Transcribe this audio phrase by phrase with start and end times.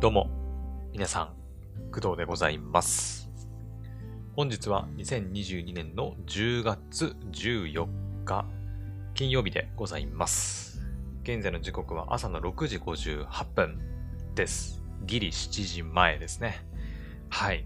[0.00, 0.28] どうも、
[0.92, 1.28] 皆さん、
[1.92, 3.30] 工藤でございます。
[4.34, 7.86] 本日は2022年の10月14
[8.24, 8.46] 日、
[9.14, 10.82] 金曜日でございます。
[11.22, 13.78] 現在の時刻は朝の6時58分
[14.34, 14.82] です。
[15.06, 16.66] ギリ7時前ですね。
[17.30, 17.64] はい。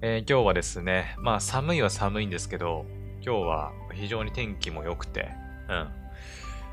[0.00, 2.86] えー今日はですね、まあ寒いは寒いんですけど、
[3.24, 5.30] 今日は非常に天気も良くて、
[5.68, 5.74] うん。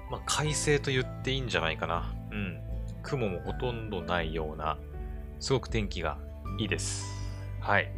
[0.10, 2.16] まあ快晴と言っていいんじゃないかな。
[2.36, 2.60] うん。
[3.02, 4.78] 雲もほとんどないような、
[5.40, 6.18] すごく天気が
[6.60, 7.06] いいです。
[7.62, 7.90] はい。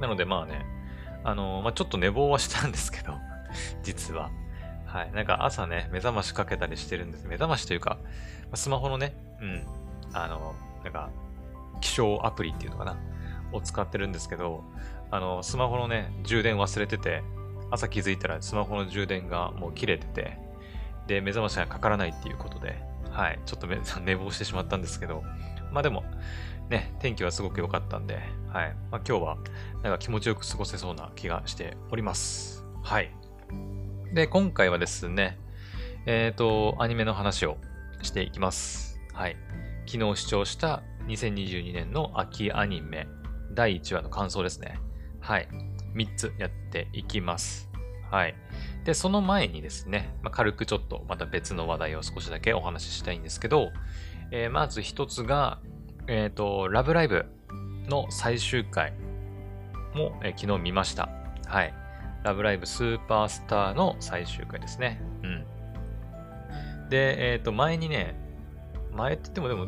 [0.00, 0.64] なのでまあね、
[1.24, 3.14] あのーまあちょっと寝坊はしたんですけど、
[3.82, 4.30] 実は。
[4.86, 5.12] はい。
[5.12, 7.26] なんか朝ね、目覚ましかけたりしてるんです。
[7.26, 7.98] 目覚ましというか、
[8.54, 9.62] スマホのね、うん。
[10.12, 11.10] あの、なんか、
[11.80, 12.96] 気象アプリっていうのかな。
[13.52, 14.64] を使ってるんですけど、
[15.10, 17.22] あの、スマホのね、充電忘れてて、
[17.70, 20.38] 朝気づいたらスマホの充電がもう切れてて、
[21.06, 23.66] で、目覚ましがかからないっていうことで、はい、ちょっと
[24.00, 25.22] 寝坊してしまったんですけど、
[25.72, 26.04] まあでも、
[26.68, 29.38] ね、天気はすごく良かったんで、はい、まあ今日は、
[29.82, 32.64] なんか気持ちよく過ごせそうな気がしております。
[32.82, 33.10] はい。
[34.12, 35.38] で、今回はですね、
[36.06, 37.58] えっ、と、アニメの話を
[38.02, 39.00] していきます。
[39.12, 39.36] はい。
[39.86, 43.06] 昨日視聴した2022年の秋アニメ
[43.52, 44.78] 第1話の感想ですね。
[45.20, 45.48] はい。
[45.94, 47.69] 3つやっていきます。
[48.10, 48.34] はい。
[48.84, 53.70] で、その前にですね、まあ、軽くちょっとまた別の話題を少しだけお話ししたいんですけど、
[54.30, 55.58] えーまず一つが、
[56.06, 57.26] えっ、と、ラブライブ
[57.88, 58.92] の最終回
[59.94, 61.08] も、えー昨日見ました。
[61.46, 61.74] はい。
[62.22, 65.00] ラブライブスーパースターの最終回ですね。
[65.22, 66.88] うん。
[66.88, 68.14] で、えっ、と、前にね、
[68.92, 69.66] 前って言ってもでも、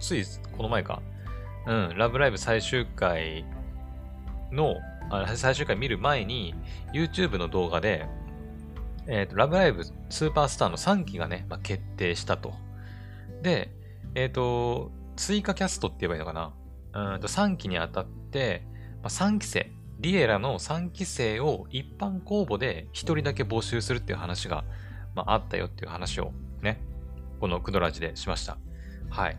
[0.00, 0.24] つい
[0.56, 1.00] この前か。
[1.66, 3.44] うん、ラブライブ最終回
[4.50, 4.76] の、
[5.10, 6.54] あ最終回見る前に、
[6.92, 8.06] YouTube の動画で、
[9.06, 12.54] えっ、と、ラブライブスーパースターの3期がね、まあ、決定したと。
[13.42, 13.72] で、
[14.14, 16.52] えっ、と、追加キャストって言えばいいのかな？
[17.14, 18.64] うんと3期にあたって、
[19.02, 19.70] まあ、3期生、
[20.00, 24.64] リエラの3期生を一般公募で1人だけ募集するっていう話が、
[25.14, 26.80] まあ、あったよっていう話をね、
[27.40, 28.58] このクドラジでしました。
[29.10, 29.36] はい。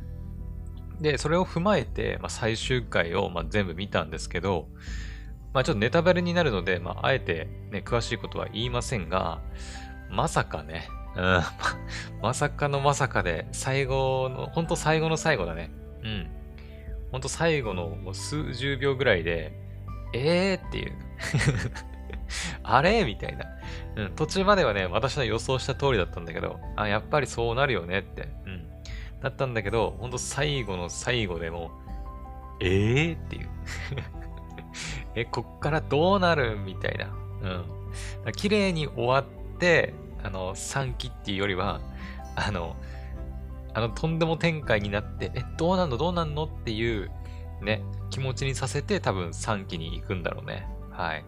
[1.01, 4.67] で、それを踏まえて、まあ、最終回を、まあ、全部見たんですけど、
[5.53, 9.41] まあ、ちょっとネタバレになるので、まあ、あえて、ね、詳しいことは言いませんが、
[10.09, 11.41] まさかね、うん、
[12.21, 15.71] まさかのまさかで、最後の、ほんと最後の最後だね。
[16.03, 16.27] うん。
[17.11, 19.53] ほんと最後のもう数十秒ぐらいで、
[20.13, 20.93] えーっていう。
[22.63, 23.45] あれみたいな。
[23.95, 28.29] うん、途中まではね、私の予想した通りだったんだけど、あ、やっぱりそうなるよねって。
[28.45, 28.67] うん。
[29.21, 31.69] だったんだけど、ほんと最後の最後でもう、
[32.61, 33.49] えーっていう。
[35.15, 37.07] え、こっからどうなるみたいな。
[38.25, 38.31] うん。
[38.33, 39.93] 綺麗に終わって、
[40.23, 41.81] あの、3期っていうよりは、
[42.35, 42.75] あの、
[43.73, 45.97] あの、とんでも展開になって、え、どうなんの？
[45.97, 46.45] どうなんの？
[46.45, 47.11] っていう、
[47.61, 50.67] ね、気持ちにさせて多分3期に行くんだろうね。
[50.91, 51.25] はい。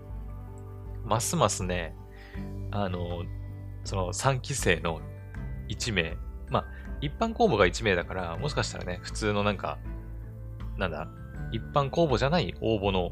[1.03, 1.95] ますますね、
[2.71, 3.23] あの、
[3.83, 5.01] その3期生の
[5.69, 6.17] 1名、
[6.49, 6.65] まあ、
[7.01, 9.77] 一般公募が1名だから、もしかしたらね、普通のなんか、
[10.77, 11.07] なんだ、
[11.51, 13.11] 一般公募じゃない応募の、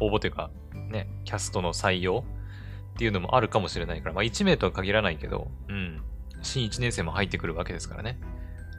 [0.00, 0.50] 応募というか、
[0.90, 2.24] ね、キャストの採用
[2.94, 6.02] っていうのもあるかもしれないから、まあ1名とは限らないけど、うん。
[6.42, 8.18] 新1年生も入ってくるわけですからね。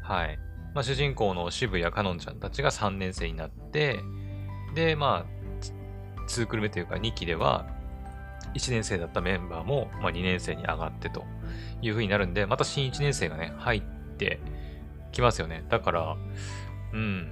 [0.01, 0.37] はい。
[0.73, 3.99] まあ主人公の渋谷かのんちゃんたちが3年生になって、
[4.75, 5.43] で、まあ、
[6.27, 7.67] 2クル目というか2期では、
[8.55, 11.23] 1年生だったメンバーも、まあ、2年生に上がってと
[11.81, 13.81] いう風になるんで、また新1年生がね、入っ
[14.17, 14.39] て
[15.11, 15.63] きますよね。
[15.69, 16.17] だから、
[16.93, 17.31] うん。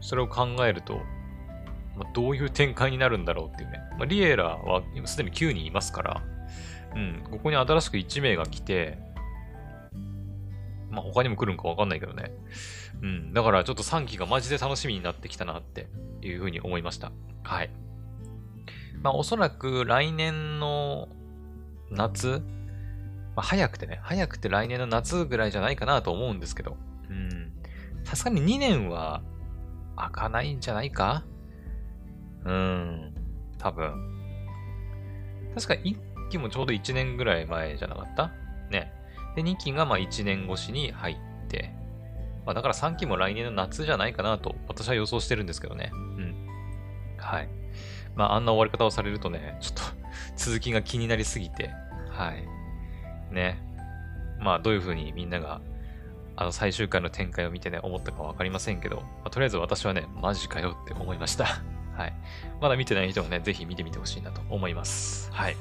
[0.00, 1.00] それを考えると、
[1.96, 3.80] まあ、どういう展開になるんだろうっていうね。
[3.98, 6.22] まあ、リエラは今すでに9人いますから、
[6.94, 7.22] うん。
[7.30, 8.98] ここに新しく1名が来て、
[10.90, 12.32] まあ、他にも来るんかわかんないけどね。
[13.02, 13.32] うん。
[13.32, 15.88] だからちょっと3期がマジで楽しみになってきたなって
[16.20, 17.12] いう風に思いました。
[17.42, 17.70] はい。
[19.02, 21.08] まあ、おそらく来年の
[21.90, 22.42] 夏、
[23.34, 26.76] まあ、早くてね、早くて来年の夏ぐらいじゃないかなと思うんですけど、
[27.08, 27.52] うん。
[28.04, 29.22] さすがに2年は
[29.96, 31.24] 開かないんじゃないか？
[32.44, 33.14] うん。
[33.58, 33.94] 多分。
[35.54, 38.32] 確か1期もちょうど1年ぐらい前じゃなかった？
[38.70, 38.92] ね。
[39.36, 41.16] で、2期がまあ1年越しに入っ
[41.48, 41.72] て、
[42.44, 45.90] まあだから3期も来年の夏じゃないかなと私は予想してるんですけどね。
[45.92, 46.46] うん。
[47.18, 47.48] はい。
[48.16, 49.82] まああんな終わり方をされるとね、ちょっと
[50.36, 51.70] 続きが気になりすぎて、
[52.10, 53.34] はい。
[53.34, 53.58] ね。
[54.40, 55.60] まあどういう風にみんなが
[56.36, 61.46] あの最終回の展開を見てね、思ったかわかりませんけど、まあ、とりあえず私はね、マジかよって思いました。
[61.94, 62.14] はい。
[62.60, 65.30] まだ見てない人もね、ぜひ見てみてほしいなと思います。
[65.32, 65.56] はい。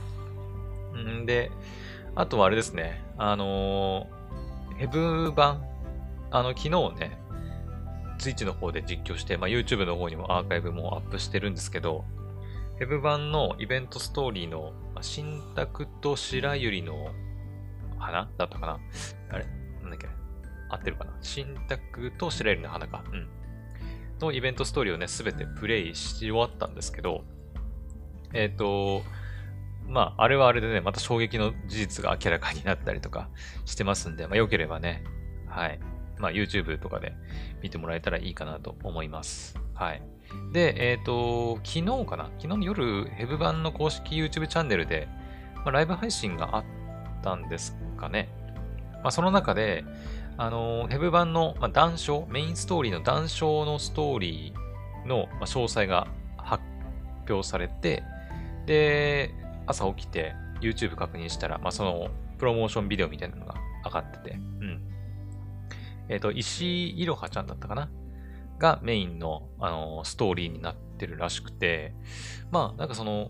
[0.95, 1.51] んで、
[2.15, 4.21] あとはあれですね、あのー
[4.77, 5.63] ヘブ版
[6.31, 6.69] あの、昨日
[6.99, 7.17] ね、
[8.17, 12.03] Twitch の方で実況して、まあ、YouTube の方にもアーカイブもアップしてるんですけど、
[12.79, 17.11] ヘブ版のイベントストーリーの、新宅と白百合の
[17.99, 18.29] 花？
[18.37, 18.79] だったかな？
[19.29, 19.45] あれ？
[19.81, 20.07] なんだっけ？
[20.69, 21.13] 合ってるかな？
[21.21, 23.03] 新宅と白百合の花か。
[23.11, 23.27] うん。
[24.25, 27.23] のイベントストーリーをね、すべてプレイし終わったんですけど、
[28.33, 29.03] えっ、ー、と、
[29.87, 33.29] まあ、あれはあれでね、また衝撃の事実が明らかになったりとか
[33.65, 35.03] してますんで、まあ、良ければね、
[35.47, 35.79] はい。
[36.17, 37.13] まあ、YouTube とかで
[37.61, 39.59] 見てもらえたらいいかなと思います。
[39.73, 40.01] はい。
[40.53, 42.25] で、えっ、ー、と、昨日かな？
[42.37, 45.09] 昨日の夜、ヘブ版の公式 YouTube チャンネルで、
[45.55, 46.63] まあ、ライブ配信があっ
[47.21, 48.29] たんですかね。
[49.03, 49.83] まあ、その中で、
[50.41, 56.63] あのヘブ版の、まあ、談笑、メインストーリーの談笑のストーリーの、まあ、詳細が発
[57.29, 58.01] 表されて、
[58.65, 59.35] で、
[59.67, 62.07] 朝起きて YouTube 確認したら、まあ、その
[62.39, 63.53] プロモーションビデオみたいなのが
[63.85, 64.81] 上がってて、うん。
[66.09, 67.91] えっ、ー、と、石井いろはちゃんだったかな？
[68.57, 71.93] がメインの、あのー、ストーリーになってるらしくて、
[72.49, 73.29] まあ、なんかその、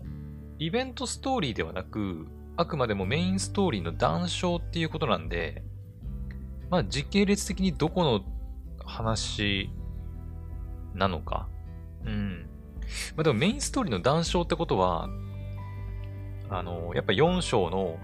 [0.58, 2.26] イベントストーリーではなく、
[2.56, 5.62] あくまでもメインストーリーの談笑っていうことなんで、
[6.72, 8.22] まあ、時系列的にどこの
[8.82, 9.68] 話
[10.94, 11.46] なのか。
[12.06, 12.48] うん。
[13.14, 15.10] まあ、でもメインストーリーの談笑ってことは、
[16.48, 17.98] あの、やっぱ4章の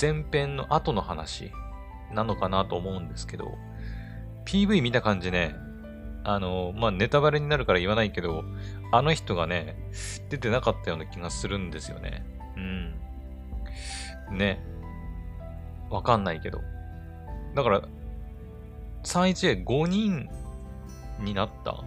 [0.00, 1.50] 前編の後の話
[2.14, 3.58] なのかなと思うんですけど、
[4.46, 5.56] PV 見た感じね、
[6.22, 8.44] あの、まあ、ネタバレになるから言わないけど、
[8.92, 9.76] あの人がね、
[10.30, 12.24] 出てなかったような気がするんですよね。
[14.30, 14.38] うん。
[14.38, 14.64] ね。
[15.90, 16.60] わかんないけど。
[17.54, 17.82] だから、
[19.04, 20.28] 31A5 人
[21.20, 21.82] になった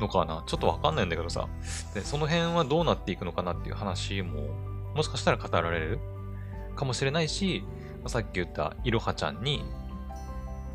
[0.00, 0.42] のかな？
[0.46, 1.48] ちょっとわかんないんだけどさ。
[1.94, 4.48] で、その辺はどうなっていくのかなっていう話も
[4.94, 5.98] もしかしたら語られる
[6.76, 7.64] かもしれないし、
[8.06, 9.64] さっき言ったいろはちゃんに、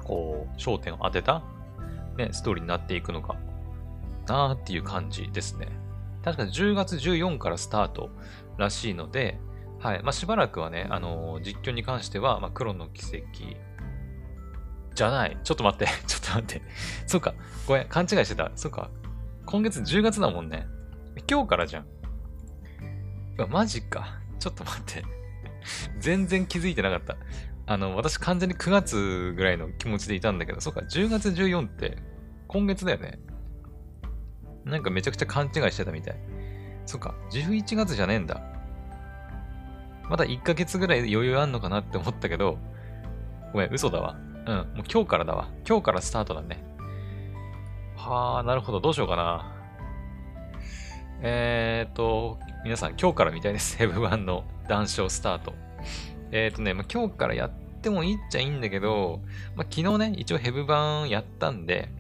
[0.04, 1.44] こう、焦点を当てた、
[2.18, 3.36] ね、ストーリーになっていくのか
[4.28, 5.68] なーっていう感じですね。
[6.24, 8.10] 確か10月14からスタート
[8.58, 9.40] らしいので、
[9.80, 10.04] はい。
[10.04, 13.24] まあ、しばらくはね、あのー、実況に関しては、まあ、黒の奇跡
[15.00, 15.38] じゃない。
[15.46, 15.86] ちょっと待って。
[16.08, 16.62] ちょっと待って。
[17.08, 17.34] そうか。
[17.66, 17.88] ごめん。
[17.88, 18.52] 勘違いしてた。
[18.56, 18.90] そうか。
[19.46, 20.68] 今月10月だもんね。
[21.30, 21.86] 今日からじゃん。
[23.38, 24.20] うわ、マジか。
[24.40, 25.06] ちょっと待って。
[26.00, 27.16] 全然気づいてなかった。
[27.66, 31.98] あの、私完全に9月ぐらいの気持ちでいたんだけど、そっか、10月14って
[32.50, 33.20] 今月だよね。
[34.66, 36.16] なんかめちゃくちゃ勘違いしてたみたい。
[36.86, 38.42] そっか、11月じゃねえんだ。
[40.10, 42.58] まだ1ヶ月ぐらい余裕あんのかなって思ったけど、
[43.54, 44.18] ごめん、嘘だわ。
[44.50, 45.48] うん、もう今日からだわ。
[45.68, 46.64] 今日からスタートだね。
[47.96, 49.56] はあ、なるほど、どうしようかな。
[51.22, 53.78] えーと、皆さん今日からみたいです。
[53.78, 55.54] ヘブ版の談笑スタート。
[56.32, 59.22] えーとね、まあ、今日からやってもいいっちゃいいんだけど、
[59.56, 61.92] まあ、昨日ね、一応ヘブ版やったんで、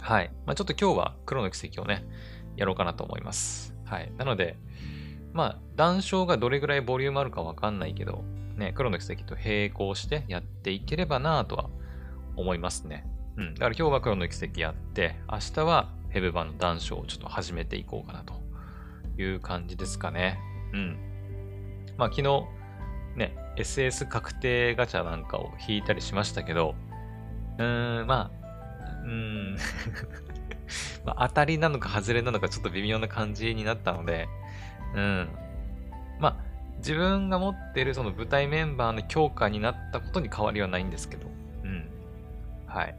[0.00, 0.30] はい。
[0.46, 2.04] まあ、ちょっと今日は黒の奇跡をね、
[2.54, 3.74] やろうかなと思います。
[3.86, 4.12] はい。
[4.18, 4.56] なので、
[5.32, 8.22] まあ、談笑がどれぐらいボリュームあるかわかんないけど、
[8.60, 11.70] ね、黒の奇跡と並行してやっていければなとは
[12.36, 13.06] 思いますね。
[13.36, 13.54] うん。
[13.54, 18.34] だから今日は黒の奇跡やって、明日はヘブ版の談笑をちょっと始めていこうかなと
[19.20, 20.38] いう感じですかね。
[20.74, 20.98] うん。
[21.96, 22.44] まあ昨日、
[23.16, 26.74] ね、SS 確定ガチャなんかを引いたりしましたけど、
[27.58, 29.56] うーん、まあ、うーん
[31.04, 34.28] まあ、当たりなのか外れなのかちょっと微妙な感じになったので、
[34.94, 35.28] うん。
[36.18, 36.49] まあ、
[36.80, 41.26] 自分が持ってるその舞台メンバーの強化になったことに変わりはないんですけど、
[41.64, 41.88] うん。
[42.66, 42.94] はい。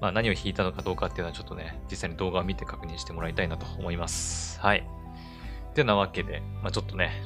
[0.00, 4.60] まあ、何を弾いたのかどうかっていうのはちょっとね、実際に動画を見て確認してもらいたいなと思います。
[4.60, 4.86] はい。
[5.70, 7.22] ってなわけで、まあ、ちょっとね、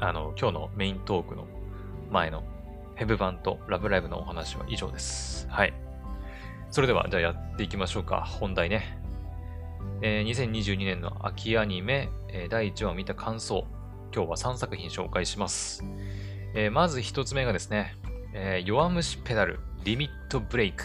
[0.00, 1.46] あの、今日のメイントークの
[2.10, 2.42] 前の
[2.96, 5.46] ヘブ版とラブライブのお話は以上です。
[5.50, 5.74] はい。
[6.70, 8.22] それでは、じゃあやっていきましょうか。
[8.22, 8.98] 本題ね。
[10.02, 13.66] えー、2022年の秋アニメ、えー、第1話を見た感想。
[14.12, 15.84] 今日は3作品紹介します。
[16.54, 17.94] えー、まず1つ目がですね、
[18.34, 20.84] えー、弱虫ペダルリミットブレイク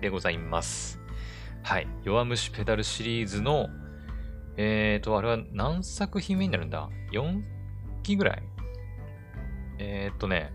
[0.00, 0.98] でございます。
[1.62, 1.86] はい。
[2.04, 3.68] 弱虫ペダルシリーズの、
[4.56, 7.42] えーと、あれは何作品目になるんだ ?4
[8.02, 8.42] 期ぐらい？
[9.78, 10.52] えーとね、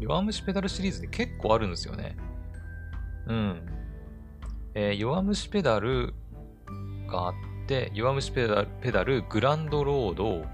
[0.00, 2.16] 弱虫ペダルシリーズで結構あるんですよね。
[3.26, 3.62] うん。
[4.74, 6.14] えー、弱虫ペダル
[7.06, 7.34] があっ
[7.66, 10.44] て、弱虫ペダル、ペダル、グランドロード、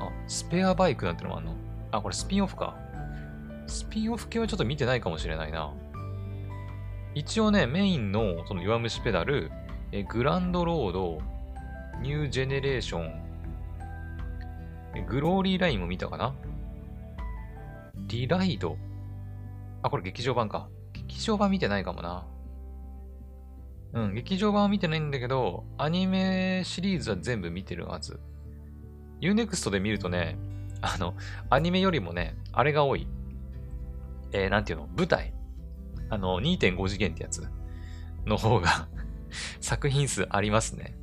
[0.00, 1.54] あ、スペアバイクなんてのもあるの？
[1.90, 2.76] あ、これスピンオフか。
[3.66, 5.72] スピンオフ系はちょっと見てないかもしれないな。
[7.14, 9.50] 一応ね、メインのその弱虫ペダル、
[9.92, 11.22] えグランドロード、
[12.02, 13.24] ニュージェネレーション、
[15.06, 16.34] グローリーラインも見たかな？
[18.08, 18.76] リライド
[19.82, 20.68] あ、これ劇場版か。
[20.92, 22.26] 劇場版見てないかもな。
[23.92, 28.18] うん、劇場版は見てないんだけど、アニメシリーズは全部見てるはず。
[29.24, 30.36] Unext で見るとね、
[30.80, 31.14] あの、
[31.50, 33.06] アニメよりもね、あれが多い。
[34.32, 34.88] えー、なんていうの？
[34.96, 35.32] 舞台。
[36.10, 37.48] あの、2.5次元ってやつ
[38.26, 38.88] の方が
[39.60, 40.94] 作品数ありますね。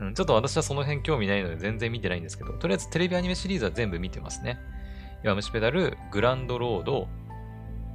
[0.00, 4.58] うん、ちょっと私はその辺興味ないので全然見てないんですけど、とりあえずテレビアニメシリーズは全部見てますね。
[5.24, 7.08] 弱虫ペダル、グランドロード、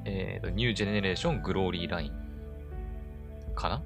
[0.06, 2.12] えーと、ニュージェネレーション、グローリーライン。
[3.56, 3.82] かな？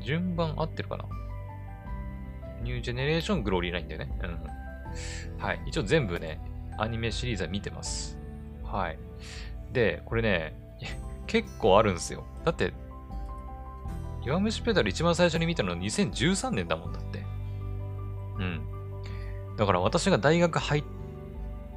[0.00, 1.04] 順番合ってるかな？
[2.62, 4.18] ニュージェネレーショングローリーラインだよね。
[4.22, 5.42] うん。
[5.42, 5.62] はい。
[5.66, 6.40] 一応全部ね、
[6.78, 8.18] アニメシリーズは見てます。
[8.64, 8.98] はい。
[9.72, 10.54] で、これね、
[11.26, 12.24] 結構あるんですよ。
[12.44, 12.72] だって、
[14.24, 17.24] 弱虫ペダル一番最初に見たのは2013年だもんだって。
[18.38, 18.60] うん。
[19.56, 20.84] だから私が大学入っ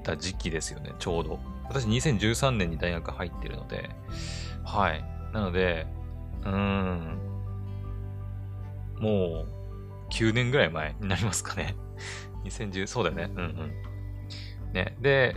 [0.04, 1.40] た時期ですよね、ちょうど。
[1.68, 3.90] 私2013年に大学入ってるので、
[4.64, 5.04] はい。
[5.34, 5.86] なので、
[6.44, 7.18] うーん、
[9.00, 9.59] もう、
[10.10, 11.76] 9年ぐらい前になりますかね。
[12.46, 13.32] 2010、そうだよね。
[13.36, 14.74] うんうん。
[14.74, 14.96] ね。
[15.00, 15.36] で、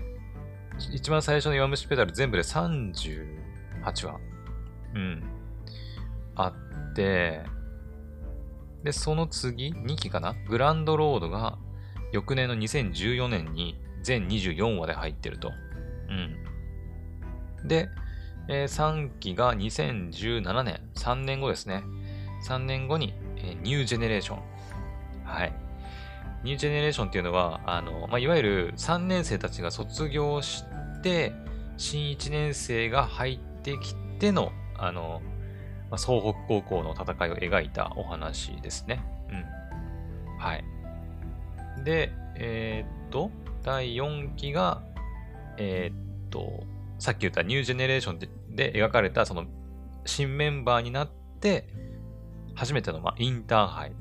[0.93, 3.27] 一番最初の弱虫ペダル全部で38
[4.07, 4.21] 話。
[4.95, 5.23] うん。
[6.35, 7.43] あって、
[8.83, 10.35] で、その次、2期かな？
[10.49, 11.59] グランドロードが
[12.13, 15.53] 翌年の2014年に全24話で入ってると。
[16.09, 17.69] うん。
[17.69, 17.89] で、
[18.49, 21.85] えー、3期が2017年、3年後ですね。
[22.49, 24.52] 3年後にえニュージェネレーション。
[25.33, 25.53] はい。
[26.45, 30.65] ニュージェネレーションっていうのは、あの、まあ、いわゆる3年生たちが卒業し
[31.03, 31.33] て、
[31.77, 35.23] 新1年生が入ってきての、あの、
[35.91, 39.05] まあ、総北高校の戦いを描いたお話ですね。
[39.31, 40.39] うん。
[40.39, 40.65] はい。
[41.85, 43.31] で、えー、っと、
[43.63, 44.83] 第4期が、
[45.59, 46.65] えー、っと、
[46.99, 49.47] さっき言ったニュージェネレーションでで描かれたその
[50.05, 51.11] 新メンバーになっ
[51.41, 51.67] て、
[52.55, 53.93] 初めての、まあ、インターハイ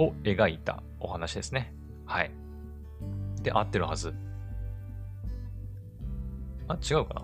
[0.00, 1.74] を描いたお話ですね。
[2.06, 2.30] はい。
[3.42, 4.14] で、合ってるはず。
[6.68, 7.22] あ、違うかな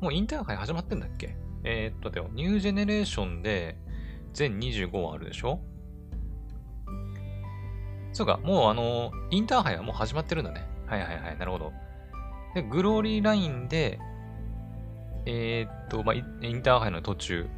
[0.00, 1.34] もうインターハイ始まってんだっけ？
[1.64, 3.76] えー、っと、でも、ニュージェネレーションで
[4.32, 5.60] 全25話あるでしょ？
[8.12, 10.66] そうか、もうあの、インターハイはもう始まってるんだね。
[10.86, 11.72] はいはいはい、なるほど。
[12.54, 13.98] で、グローリーラインで、
[15.26, 16.20] えー、っと、まあ、イ
[16.52, 17.48] ンターハイの途中、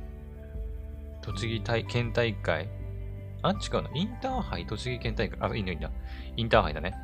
[1.22, 2.68] 栃木大県大会。
[3.42, 3.90] あ、違うな。
[3.94, 5.38] インターハイ栃木県大会。
[5.40, 5.90] あ、いいんだいいんだ。
[6.36, 6.94] インターハイだね。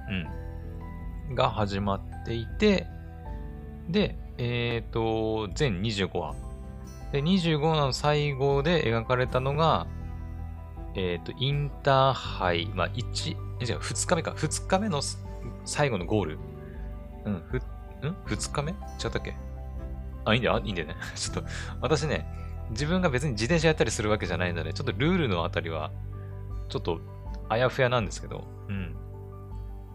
[1.28, 1.34] うん。
[1.34, 2.86] が始まっていて、
[3.88, 6.34] で、えっ、ー、と、全25話。
[7.12, 9.86] で、25話の最後で描かれたのが、
[10.94, 14.32] えっ、ー、と、インターハイ、まあ、1、じゃあ2日目か。
[14.32, 15.00] 2日目の
[15.64, 16.38] 最後のゴール。
[17.24, 17.60] うん、ふ、ん
[18.26, 18.72] ?2 日目？
[18.72, 18.76] 違っ
[19.10, 19.34] たっけ？
[20.24, 20.96] あ、いいんだよ、いいんだよね。
[21.14, 21.44] ちょっと、
[21.80, 22.26] 私ね、
[22.70, 25.90] 自分が別に自転車やったりするわけじゃないので、ちょっとルールのあたりは、
[26.68, 27.00] ちょっと
[27.48, 28.96] あやふやなんですけど、うん。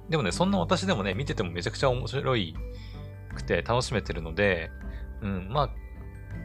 [0.10, 2.56] でもね、そんな私でもね、見ててもめちゃくちゃ面白い
[3.34, 4.72] くて楽しめてるので、
[5.22, 5.70] うん、まあ、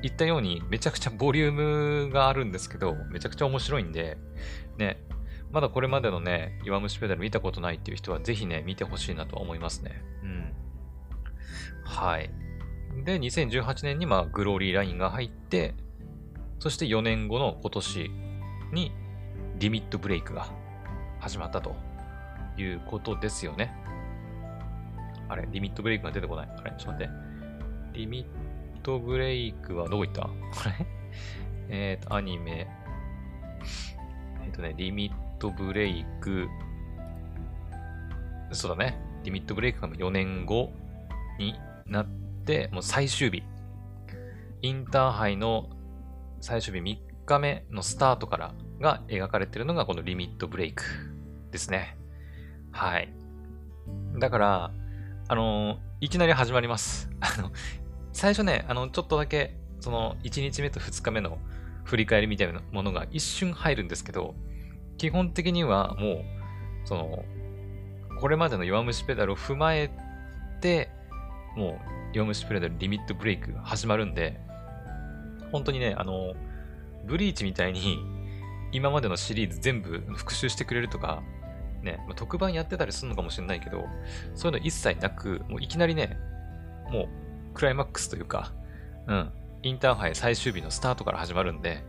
[0.03, 1.53] 言ったようにめちゃくちゃボリュー
[2.07, 4.19] ムがあるんですけど、めちゃくちゃ面白いんで、
[4.79, 5.03] ね、
[5.53, 10.03] まだこれまでのね、岩虫ペダル見たことないっていう人はぜひね、見てほしいなと思いますね。
[10.23, 10.53] うん。
[11.85, 12.31] はい。
[13.05, 15.75] で、2018年にまあ、グローリーラインが入って、
[16.59, 18.11] そして4年後の今年
[18.73, 18.93] に
[19.59, 20.49] リミットブレイクが
[21.19, 21.75] 始まったと
[22.59, 23.75] いうことですよね。
[25.29, 25.49] あれ？
[25.51, 26.49] リミットブレイクが出てこない？
[26.59, 26.73] あれ？
[26.79, 27.13] ちょっと待って。
[27.99, 30.25] リミットブレイクはどこ行った？
[30.25, 30.29] あ
[30.79, 30.87] れ？
[31.69, 32.69] えっ、と、アニメ。
[34.45, 36.49] えっ、ー、とね、リミットブレイク。
[38.53, 38.99] そうだね。
[39.25, 40.71] リミットブレイクが4年後
[41.39, 42.07] になっ
[42.45, 43.43] て、もう最終日。
[44.63, 45.69] インターハイの
[46.41, 50.85] 最終日3日目のスタートからが描かれてるのがこのリミットブレイク
[51.51, 51.97] ですね。
[52.73, 53.13] はい。
[54.19, 54.71] だから、
[55.29, 57.11] あのいきなり始まります。
[57.21, 57.51] あの、
[58.13, 61.39] 最初ね、あの、ちょっとだけ、その、1日目と2日目の
[61.85, 64.35] 振り返りみたいなものが一瞬入るんですけど、
[64.99, 66.25] 基本的にはもう、
[66.85, 67.25] その、
[68.21, 69.91] これまでの弱虫ペダルを踏まえ
[70.61, 70.91] て、
[71.57, 71.81] も
[72.13, 74.41] う、弱虫ペダルリミットブレイク始まるんで、
[75.53, 76.35] 本当にね、あの、
[77.07, 77.99] ブリーチみたいに、
[78.77, 81.23] 今までのシリーズ全部復習してくれるとか、
[81.83, 83.87] ね、まあ、特番やってたりするのかもしれないけど、
[84.35, 86.19] そういうの一切なく、もういきなりね、
[86.91, 87.09] もう、
[87.55, 88.53] クライマックスというか、
[89.07, 91.85] うん、インターハイ最終日のスタートから始まるんで、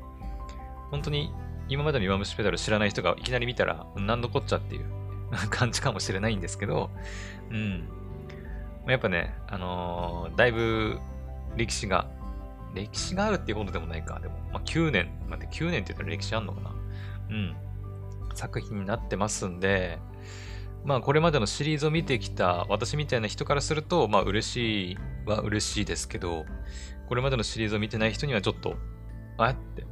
[0.92, 1.30] 本当に
[1.68, 4.86] 今までの弱虫ペダル知らない人がいきなり見たら、何のこっちゃっていう
[5.52, 6.90] 感じかもしれないんですけど、
[7.52, 7.90] うん。
[8.88, 11.00] やっぱね、あのー、だいぶ
[11.58, 12.08] 歴史が、
[12.74, 14.22] 歴史があるっていうほどでもないか。
[14.22, 16.77] でも、まあ、9年、待って、9年って言ったら歴史あんのかな
[17.30, 17.56] うん。
[18.34, 20.00] 作品になってますんで、
[20.86, 26.46] まあこれまでのシリーズを見てきた私みたいな人からすると、まあ嬉しいは嬉しいですけど、
[27.08, 28.76] これまでのシリーズを見てない人にはちょっと、
[29.38, 29.86] あって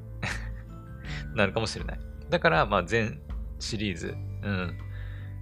[1.36, 2.00] なるかもしれない。
[2.30, 3.20] だから、まあ全
[3.60, 4.78] シリーズ、うん。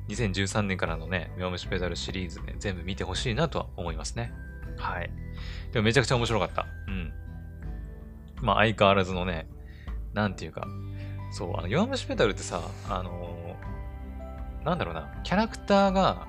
[0.09, 4.33] 2013年からのね、弱虫ペダルシリーズね、全部見てほしいなとは思いますね。
[4.77, 5.09] はい。
[5.71, 6.65] でもめちゃくちゃ面白かった。
[6.87, 7.13] うん。
[8.41, 9.47] まあ相変わらずのね、
[10.13, 10.67] なんていうか、
[11.33, 16.27] そう、あの、弱虫ペダルってさ、あのー、なんだろうな、キャラクターが、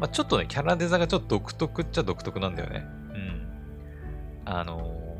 [0.00, 2.86] まあ、ちょっとね、キャラデザがちょっと独特っちゃ独特なんだよね。
[3.12, 3.48] うん。
[4.46, 5.18] あの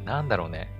[0.00, 0.70] ー、なんだろうね。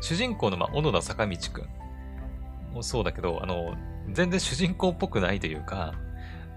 [0.00, 3.74] 主人公の、まあ、小野田坂道くんもそうだけど、あの、
[4.12, 5.94] 全然主人公っぽくないというか、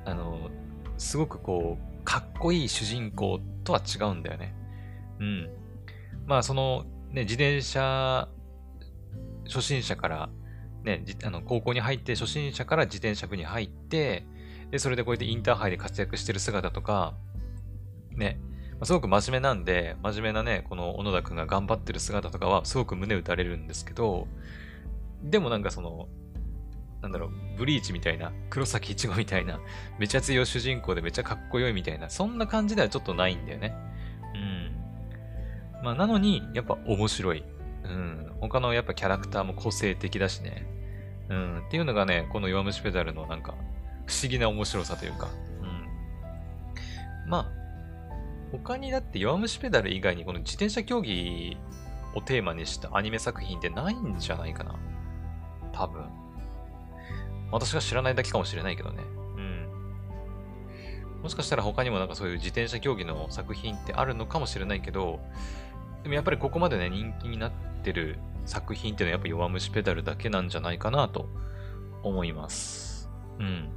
[0.05, 0.51] あの、
[0.99, 4.53] すごくこう、かっこいい主人公とは違うんだよね。
[5.19, 5.49] うん。
[6.27, 8.29] まあ、その、ね、自転車、
[9.45, 10.29] 初心者から、
[10.83, 14.25] ね、あの高校に入って初心者から自転車部に入って、
[14.71, 17.13] で、それでこうやってインターハイで活躍してる姿とか、
[18.11, 18.39] ね、
[18.83, 24.27] すごく真面目なんで、真面目なね、この小野田くんが頑張ってる姿とかはすごく胸打たれるんですけど、
[25.23, 26.07] でもなんかその、
[27.01, 29.59] なんだろう、ブリーチみたいな、黒崎一護みたいな、
[29.99, 33.75] めちゃ強い主人公でめちゃかっこよいみたいな、そんな感じではちょっとないんだよね。
[34.33, 34.37] う
[35.81, 35.83] ん。
[35.83, 37.43] まあ、なのに、やっぱ面白い。
[37.91, 38.31] うん。
[38.39, 40.65] 他のやっぱキャラクターも個性的だしね。
[41.29, 41.63] うん。
[41.67, 43.55] っていうのがね、この弱虫ペダルのなんか、
[44.05, 45.29] 不思議な面白さというか。
[45.61, 45.65] う
[47.27, 47.29] ん。
[47.29, 47.51] まあ、
[48.51, 51.57] 他にだって弱虫ペダル以外にこの自転車競技
[52.15, 54.75] をテーマにしたアニメ作品ってないんじゃないかな。
[55.71, 56.05] 多分。
[57.51, 59.03] 私が知らないだけかもしれないけどね。
[59.37, 61.21] うん。
[61.23, 65.19] もしかしたら他にもなんかそういう自転車競技の作品ってあるのかもしれないけど、
[66.03, 67.51] でもやっぱりここまでね、人気になっ
[67.83, 71.29] てる作品っていうのはやっぱ弱虫ペダルだけなんじゃないかなと
[72.03, 73.09] 思います。
[73.39, 73.69] うん。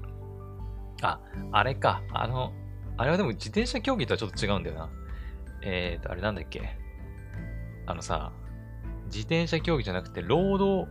[1.02, 1.20] あ、
[1.52, 2.02] あれか。
[2.12, 2.52] あの、
[2.96, 4.90] あれはでも自転車競技とはちょっと違うんだよな。
[5.62, 6.78] えーと、あれなんだっけ。
[7.86, 8.32] あのさ、
[9.06, 10.88] 自転車競技じゃなくて、ロード、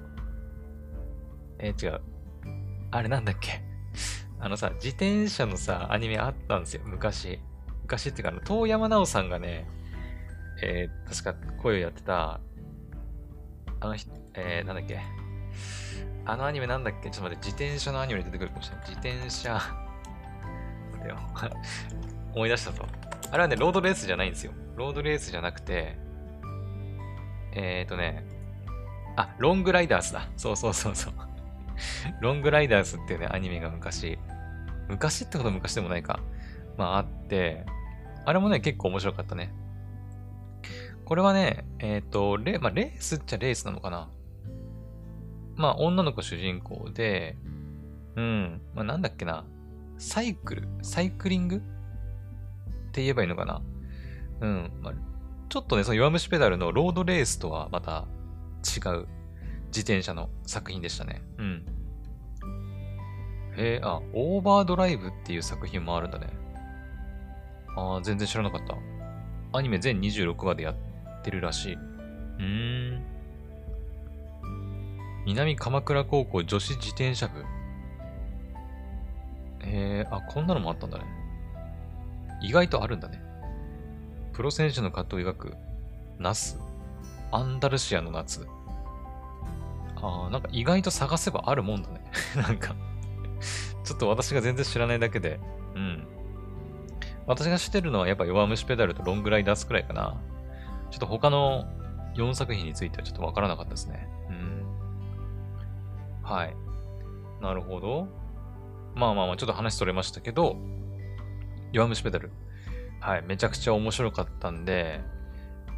[1.60, 2.01] えー、違う。
[2.91, 3.62] あれなんだっけ。
[4.39, 7.39] あのさ、自転車のさ、アニメあったんですよ、昔。
[7.84, 9.67] 昔っていうか、あの、遠山奈緒さんがね、
[10.65, 12.39] えー、確か声をやってた、
[13.82, 14.99] あの人、えー、なんだっけ？
[16.26, 17.10] あのアニメなんだっけ？
[17.10, 18.89] ちょっと待って、自転車のアニメに出てくるかもしれない。
[18.89, 19.60] 自転車、
[20.93, 21.17] 待てよ。
[22.34, 22.86] 思い出したぞ。
[23.30, 24.54] あれはね、ロードレースじゃないんですよ。
[24.78, 25.97] ロードレースじゃなくて、
[27.54, 28.26] えっ、ー、とね、
[29.17, 30.30] あ、ロングライダースだ。
[30.38, 31.13] そうそうそうそう。
[32.21, 34.17] ロングライダースっていうね、アニメが昔、
[34.88, 36.19] 昔ってこと昔でもないか。
[36.78, 37.65] まああって、
[38.26, 39.54] あれもね、結構面白かったね。
[41.13, 44.10] これはね、えっ、ー、と、レ,、まあ、レースっちゃレースなのかな。
[45.56, 47.38] まあ、女の子主人公で、
[48.15, 49.45] うん、まあ、なんだっけな。
[49.99, 51.58] サイクルサイクリング？
[51.58, 51.60] っ
[52.93, 53.62] て言えばいいのかな。
[54.41, 54.93] うん、まあ、
[55.49, 58.08] ちょっとね、その弱虫ペダルのロードレースとはまた
[58.63, 59.08] 違う
[59.67, 61.21] 自転車の作品でしたね。
[61.38, 61.65] うん。
[63.56, 66.26] へえ、あ、オーバードライブっていう作品もあるんだね。
[67.78, 68.76] ああ、全然知らなかった。
[69.56, 70.76] アニメ全26話でやっ
[71.23, 71.73] てるらしい。
[71.73, 73.03] うーん。
[75.25, 77.39] 南鎌倉高校女子自転車部。
[79.65, 81.05] へえ、あ、こんなのもあったんだね。
[82.41, 83.21] 意外とあるんだね。
[84.33, 85.53] プロ選手の葛藤を描く、
[86.19, 86.59] ナス、
[87.31, 88.45] アンダルシアの夏。
[89.95, 92.01] ああ、なんか意外と探せばあるもんだね。
[92.36, 92.75] なんか
[93.83, 95.39] ちょっと私が全然知らないだけで、
[95.75, 96.07] うん。
[97.25, 100.17] 私が知ってるのはやっぱ弱虫ペダルとロングライダースくらいかな。
[100.93, 101.65] ちょっと他の
[102.15, 104.08] 4作品についてはちょっとわからなかったですね。
[104.29, 106.21] うん。
[106.21, 106.56] はい。
[107.41, 108.08] なるほど。
[108.93, 110.56] まあまあまあ、ちょっと話それましたけど、
[111.71, 112.29] 弱虫ペダル。
[112.99, 113.23] はい。
[113.23, 115.01] めちゃくちゃ面白かったんで、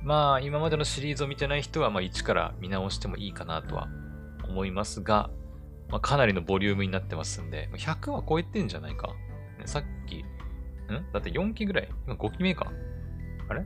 [0.03, 3.87] まあ、今までのシリーズを見てない人は、まあ、一から見直してもいいかなとは
[4.43, 5.29] 思いますが、
[5.87, 9.07] まあ、かなりのボリュームになってますんで、100は超えてんじゃないか。
[9.07, 9.13] ね、
[9.65, 10.25] さっき、ん？
[11.13, 11.89] だって4期ぐらい？
[12.05, 12.69] 今5期目か。
[13.47, 13.65] あれ？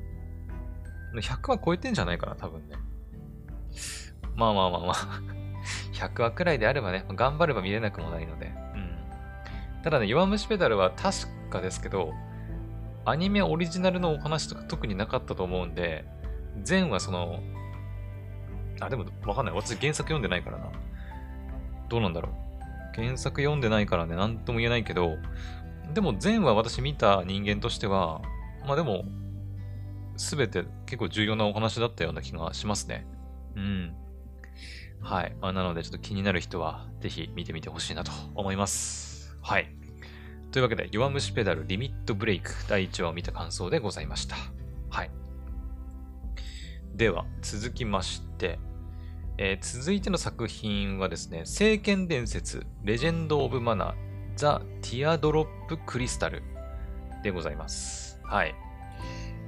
[1.14, 2.76] ?100 は超えてんじゃないかな、多分ね。
[4.36, 4.96] まあまあまあまあ
[5.94, 8.48] 100話くらいであればね、頑張れば見れなくもないので。
[8.48, 8.98] うん。
[9.84, 12.14] ただね、弱虫ペダルは確かですけど、
[13.06, 16.06] アニメオリジナルのお話とか特になかったと思うんで、
[16.68, 17.42] 前はその、
[18.80, 19.56] あ、でもわかんない。
[19.56, 20.72] 私原作読んでないからな。
[21.90, 23.02] どうなんだろう。
[23.02, 25.18] 原作読んでないからね、なんとも言えないけど、
[25.94, 28.22] でも前は私見た人間としては、
[28.66, 29.04] まあでも、
[30.20, 33.08] すべて結構重要なお話だったような気がしますね。
[33.56, 33.96] うん。
[35.02, 35.36] はい。
[35.42, 39.38] まあ、なので、ちょっと気になる人は、ぜひ見てみてほしいなと思います。
[39.42, 39.74] はい。
[40.52, 44.36] というわけで、弱虫ペダルリミットブレイク第1話を見た感想でございました。
[44.90, 45.12] はい。
[46.96, 48.60] では、続きまして、
[49.38, 53.96] えー、続いての作品はですね、聖剣伝説、レジェンド・オブ・マナー、
[54.36, 56.44] ザ・ティアドロップ・クリスタル
[57.24, 58.20] でございます。
[58.26, 58.54] はい。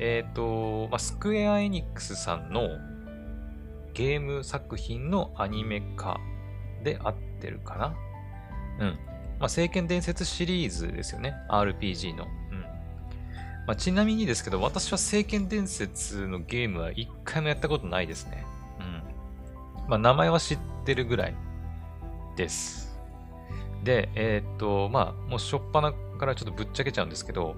[0.02, 2.80] えっ、ー、と、まあ、スクエア・エニックスさんの
[3.94, 6.20] ゲーム作品のアニメ化
[6.84, 7.96] で合ってるかな
[8.80, 9.00] うん。
[9.40, 11.36] まあ、聖剣伝説シリーズですよね。
[11.50, 12.26] RPG の。
[12.52, 12.62] うん。
[13.68, 18.44] まあ、ちなみにですけど、私は聖剣伝説のゲームは一回もやったことないですね。
[18.80, 19.90] うん。
[19.90, 21.36] まあ、名前は知ってるぐらい
[22.36, 23.00] です。
[23.84, 27.56] で、えー、っと、まあ、もうしょっぱなからちょっとぶっちゃけちゃうんですけど、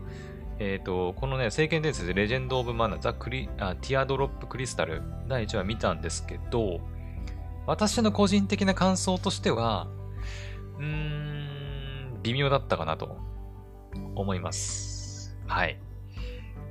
[0.59, 6.79] えっ、ー、と、このね、聖剣伝説レジェンド・オブ・マナー、ザ・クリあティアドロップ・クリスタル、第1話見たんですけど、
[7.65, 9.87] 私の個人的な感想としては、
[10.77, 13.17] うーん、微妙だったかなと
[14.15, 15.37] 思います。
[15.47, 15.77] はい。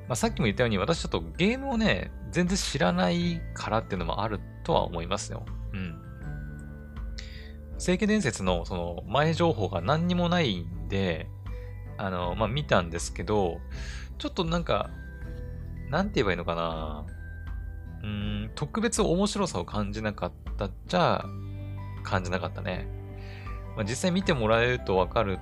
[0.09, 5.45] まあ、さっきも言ったように、私ちょっとゲームをね、全然知らないからっていうのもあるとは思いますよ。
[5.73, 6.03] うん。
[7.79, 11.29] 聖剣伝説のその前情報が何にもないんで、
[12.03, 13.61] あの、まあ、見たんですけど、
[14.19, 14.91] ちょっとなんか、
[15.89, 17.07] なんて言えばいいのかな
[18.03, 21.25] うん、特別面白さを感じなかったっちゃ、
[22.03, 22.89] 感じなかったね。
[23.77, 25.39] まあ、実際見てもらえるとわかる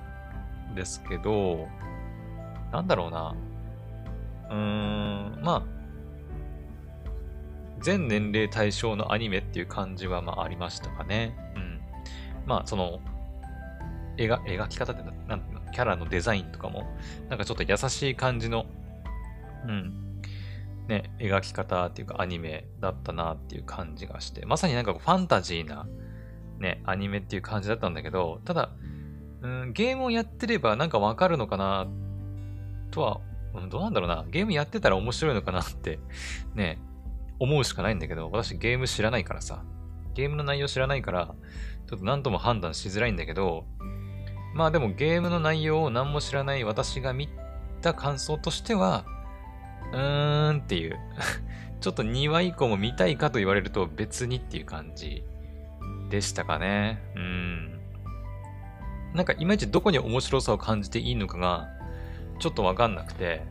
[0.71, 1.67] んですけど、
[2.71, 3.35] なんだろうな。
[4.51, 5.63] うーん、まあ、
[7.79, 11.35] 全年齢対象のアニメっていう感じはまあありましたかね。
[11.55, 11.81] うん。
[12.45, 12.99] まあ、その、
[14.17, 15.01] 描き方って
[15.71, 16.95] キャラのデザインとかも、
[17.29, 18.65] なんかちょっと優しい感じの、
[19.65, 20.21] うん、
[20.87, 25.87] ね、描き方っていうかアニメだったなっていう感じがして、まさになんかファンタジーな、
[26.59, 28.71] ね、アニメっていう感じだったんだけど、ただ、
[29.41, 31.87] うん、ゲームをやってればなんかわかるのかな
[32.91, 33.21] とは、
[33.69, 34.25] どうなんだろうな。
[34.29, 35.99] ゲームやってたら面白いのかなって
[36.55, 36.79] ね、
[37.39, 39.63] 思うしかないんだけど、私ゲーム知らないからさ。
[40.13, 41.33] ゲームの内容知らないから、
[41.87, 43.65] ちょっと何とも判断しづらいんだけど、
[44.53, 47.29] まあでもゲームの内容を何も知らない私が見
[47.81, 49.05] た感想としては、
[49.93, 50.99] うーんっていう
[51.79, 55.23] ちょっと2話以降も見たいかと言われると別にっていう感じ
[56.09, 57.01] でしたかね。
[57.15, 57.79] うん。
[59.13, 61.67] なんかいまいちどこに面白さを感じていいのかが
[62.39, 63.43] ちょっとわかんなくて、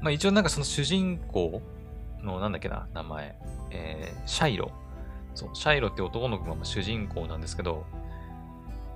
[0.00, 1.62] まあ一応なんかその主人公
[2.22, 3.36] のなんだっけな、名前、
[3.70, 4.70] えー、シャイロ。
[5.34, 7.86] そう、シャイロって男の子が主人公なんですけど、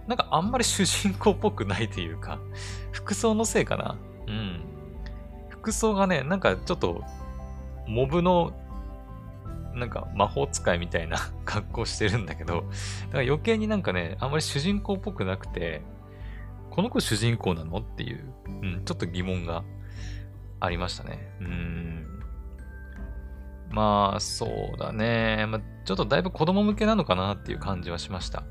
[0.07, 2.39] なんかあんまり主人公っぽくないというか、
[2.93, 3.97] 服装のせいかな。
[4.27, 4.61] うん。
[5.49, 7.03] 服装がね、なんかちょっと、
[7.87, 8.53] モブの、
[9.75, 12.67] なんか魔法使いみたいな 格好してるんだけど、だか
[13.19, 15.83] ら余計になんかね、あんまり主人公っぽくなくて、
[16.71, 19.65] この子主人公なのっていう、うん、ちょっと疑問が
[20.61, 21.19] ありましたね。
[21.41, 22.07] うん。
[23.71, 25.47] まあ、そうだね。
[25.49, 28.45] まあ、ちょっとだいぶ子供向けなのかなっていう感じはしました。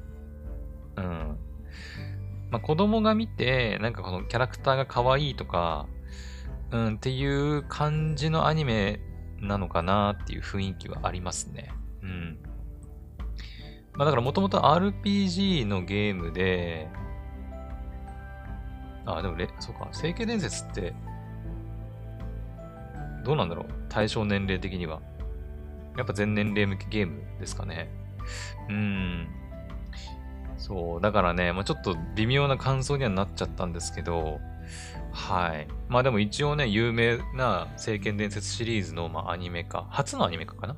[0.98, 1.38] うん。
[2.52, 5.88] まあ、子供が見て、なんかこのキャラクターが可愛いとか、
[6.72, 9.00] うん、っていう感じのアニメ
[9.40, 11.70] なのかなっていう雰囲気はありますね。
[12.02, 12.38] うん。
[13.94, 16.88] まあだからもともと RPG のゲームで、
[19.06, 20.94] あ、でもれ、そうか、聖剣伝説って、
[23.24, 25.02] どうなんだろう対象年齢的には。
[25.98, 27.90] やっぱ全年齢向けゲームですかね。
[28.70, 29.28] うん。
[30.58, 34.40] そう、だからね、まあ、ちょっと微妙な感想にはなっちゃったんですけど、
[35.12, 35.68] はい。
[35.88, 40.78] まあでも一応ね、有名な聖剣伝説シリーズの、まあ、アニメ化、初のアニメ化かな？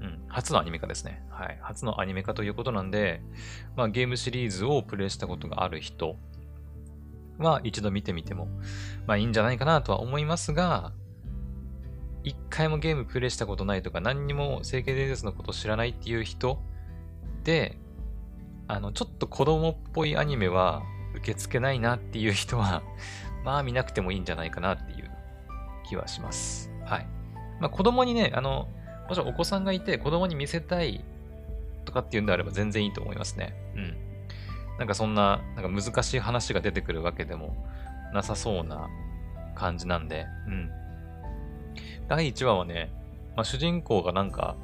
[0.00, 1.24] うん、初のアニメ化ですね。
[1.28, 1.58] はい。
[1.60, 3.20] 初のアニメ化ということなんで、
[3.76, 6.16] まあゲームシリーズをプレイしたことがある人
[7.38, 8.48] は一度見てみても、
[9.06, 10.92] まあいいんじゃないかなとは思いますが、
[12.22, 16.62] 一回もゲームプレイしたことないとか、何にも聖剣伝説のことを知らないっていう人
[17.42, 17.78] で、
[18.68, 20.82] あの、ちょっと子供っぽいアニメは
[21.14, 22.82] 受け付けないなっていう人は、
[23.44, 25.10] まあ見なくてもいいんじゃないかなっていう
[25.86, 26.70] 気はします。
[26.84, 27.06] はい。
[27.60, 28.68] まあ子供にね、あの、
[29.08, 31.04] もちろんお子さんがいて子供に見せたい
[31.84, 33.54] とかっていうんであれば全然いいと思いますね。
[33.74, 33.96] うん。
[34.78, 37.54] なんかそんな、なんか難しい話が出てくるわけでも
[38.12, 38.88] なさそうな
[39.54, 40.70] 感じなんで、うん。
[42.08, 42.90] 第1話はね、
[43.36, 44.56] まあ主人公がなんか、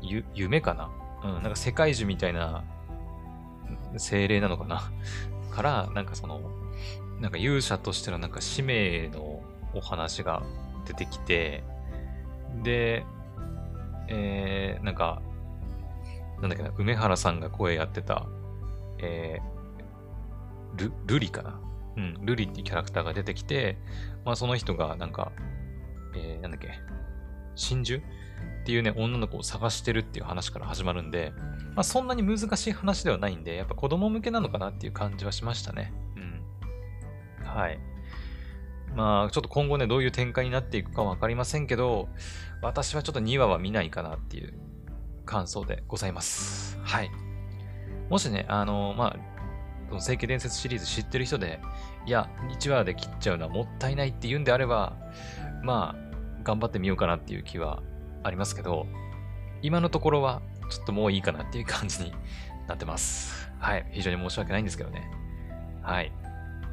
[0.00, 0.90] ゆ、夢かな？
[1.24, 2.64] うん、なんか世界樹みたいな
[3.96, 4.90] 精霊なのかな？
[5.50, 6.40] から、なんかその、
[7.20, 9.42] なんか勇者としてのなんか使命の
[9.74, 10.42] お話が
[10.86, 11.64] 出てきて、
[12.62, 13.04] で、
[14.08, 15.20] えー、なんか、
[16.40, 18.26] なんだっけな、梅原さんが声やってた、
[18.98, 21.60] えー、ル、ルリかな？
[21.96, 23.76] うん、ルリっていうキャラクターが出てきて、
[24.24, 25.32] まあその人がなんか、
[26.14, 26.68] えー、なんだっけ、
[27.56, 28.00] 真珠？
[28.62, 31.32] っていうね、女の子を探してるっていう話から始まるんで、
[31.74, 35.92] まあそんなに難しい話ではないんで、やっぱ子供向けなのかなっていう感じはしましたね。
[36.16, 37.46] うん。
[37.46, 37.78] はい。
[38.94, 42.08] まあちょっと今後ね、どういう展開になっていくかわかりませんけど、
[42.60, 44.52] 私はちょっと2話は見ないかなっていう
[45.24, 46.78] 感想でございます。
[46.82, 47.10] はい。
[48.10, 49.16] もしね、あの、まあ、
[49.88, 51.60] この聖剣伝説シリーズ知ってる人で、
[52.06, 54.96] いや、1話で切っちゃうのはもったいないって言うんであれば、
[55.62, 57.82] まあ、頑張ってみようかなっていう気は
[58.22, 58.86] ありますけど、
[59.62, 62.12] 今のところは、ちょっともういいかなっていう感じに
[62.66, 63.50] なってます。
[63.58, 63.86] はい。
[63.92, 65.10] 非常に申し訳ないんですけどね。
[65.82, 66.12] はい。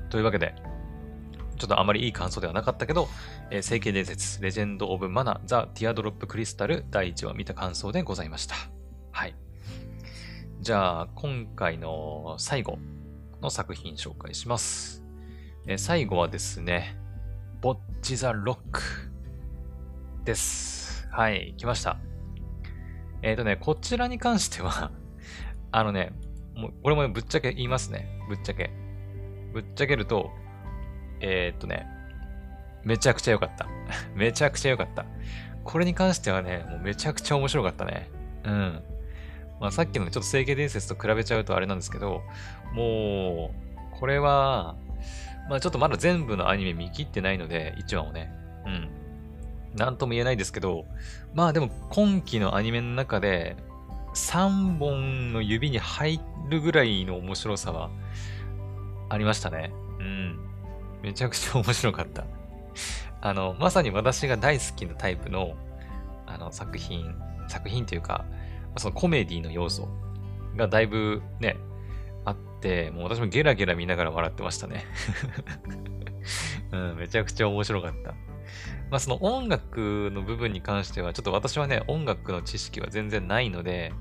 [0.09, 0.53] というわけで、
[1.57, 3.07] ちょっとあまりいい感想ではなかったけど、
[3.49, 8.55] えー、聖剣伝説、レジェンド・オブ・マナ、ザ・ティアドロップ・クリスタル第1話見た感想でございました。
[9.11, 9.35] はい。
[10.59, 12.77] じゃあ、今回の最後
[13.41, 15.03] の作品紹介します。
[15.67, 16.97] えー、最後はですね、
[17.61, 18.81] ボッチ・ザ・ロック
[20.25, 20.84] です。
[21.15, 21.97] はい、来ました。
[23.21, 24.91] えっ、ー、とね、こちらに関しては
[25.71, 26.11] あのね、
[26.57, 28.19] もう、これもぶっちゃけ言いますね。
[28.27, 28.69] ぶっちゃけ。
[29.53, 30.29] ぶっちゃけると、
[31.21, 31.87] えー、っとね、
[32.83, 33.65] めちゃくちゃ良かった。
[34.13, 35.05] めちゃくちゃ良かった。
[35.63, 38.09] これに関してはね、もうめちゃくちゃ面白かったね。
[38.43, 38.83] うん。
[39.61, 42.23] まあさっきのちょっと聖剣伝説と比べちゃうとあれなんですけど、
[42.73, 44.75] もう、これは、
[45.49, 48.33] まあちょっとまだ全部のアニメ見切ってないので、1話をね。
[48.65, 49.04] うん。
[49.75, 50.85] なんとも言えないですけど、
[51.33, 53.57] まあでも今期のアニメの中で、
[54.13, 57.89] 3本の指に入るぐらいの面白さは
[59.09, 59.73] ありましたね。
[59.99, 60.39] うん。
[61.03, 62.25] めちゃくちゃ面白かった。
[63.21, 65.55] あの、まさに私が大好きなタイプの、
[66.25, 67.13] あの、作品、
[67.47, 68.25] 作品というか、
[68.77, 69.87] そのコメディの要素
[70.55, 71.57] がだいぶね、
[72.23, 74.85] あって、もう私もゲラゲラ見ながら笑ってましたね。
[76.71, 78.13] うん、めちゃくちゃ面白かった。
[78.89, 83.93] まあその音楽の部分に関しては、ちょっと私はね、音楽の知識は全然ないので、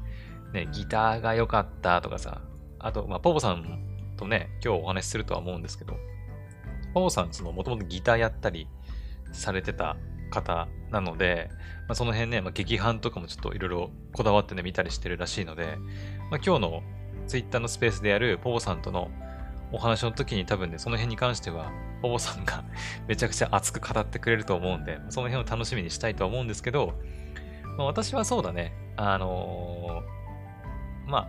[0.52, 2.40] ね、ギターが良かったとかさ、
[2.78, 3.80] あと、まあ、ポポさん
[4.16, 5.96] とね、今日お話しするとは思うんですけど、
[6.92, 8.68] ポーさん、その、もともとギターやったり
[9.32, 9.96] されてた
[10.30, 11.48] 方なので、
[11.88, 15.76] まあ、その辺ね、まあ、劇伴とかもちょっといろいろこだわってね、見たりしてるらしいので、
[16.30, 16.82] まあ、今日の
[17.26, 19.10] ツイッターのスペースでやるポーさんとの
[19.74, 22.62] お話の時に多分ね、その辺に関しては、ポーさんが
[23.08, 26.94] めちゃくちゃ熱く語ってくれると思うんで、その辺を楽しみにしたいとは思うんですけど、
[27.76, 31.28] まあ、私はそうだね、あのー、まあ、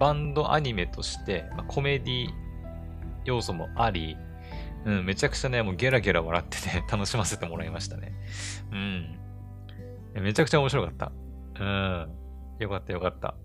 [0.00, 2.30] バンドアニメとして、まあ、コメディ
[3.24, 4.16] 要素もあり、
[4.84, 8.12] うん、めちゃくちゃね、もうゲラゲラ笑ってね、 楽しませてもらいましたね。
[8.72, 9.18] うん。
[10.20, 11.12] めちゃくちゃ面白かった。
[11.60, 12.08] うん。
[12.58, 13.36] よかったよかった。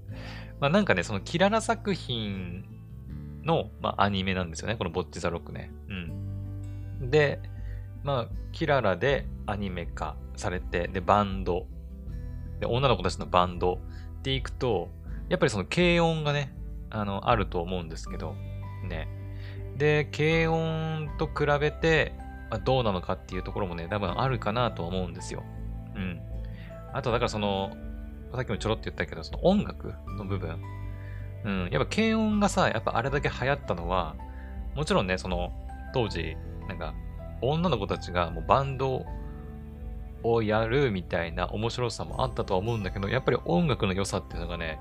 [0.60, 2.66] まあなんかね、そのキララ作品
[3.48, 4.76] の、まあ、アニメなんですよね。
[4.76, 5.72] このボッチザロックね。
[5.90, 7.10] うん。
[7.10, 7.40] で、
[8.04, 11.66] まあ、キララでアニメ化されて、で、バンド。
[12.60, 13.80] で、女の子たちのバンド
[14.20, 14.90] っていくと、
[15.30, 16.54] やっぱりその軽音がね、
[16.90, 18.36] あの、あると思うんですけど、
[18.88, 19.08] ね。
[19.78, 22.14] で、軽音と比べて、
[22.50, 25.44] まあ、どうなのかっていうところもね、多分あるかなと思うんですよ。
[25.96, 26.20] うん。
[26.94, 27.76] あと、だからその、
[28.34, 30.62] さっきもちょろっと言ったけど、その音楽の部分。
[31.44, 31.70] うん。
[31.72, 34.16] やっぱ軽音がさ、やっぱあれだけ流行ったのは、
[34.76, 35.52] もちろんね、その、
[35.94, 36.36] 当時、
[36.68, 36.94] なんか、
[37.42, 39.06] 女の子たちがもうバンド
[40.24, 44.80] をやるみたいな面白さもあったとは思うんだけど、やっぱり音楽の良さっていうのがね、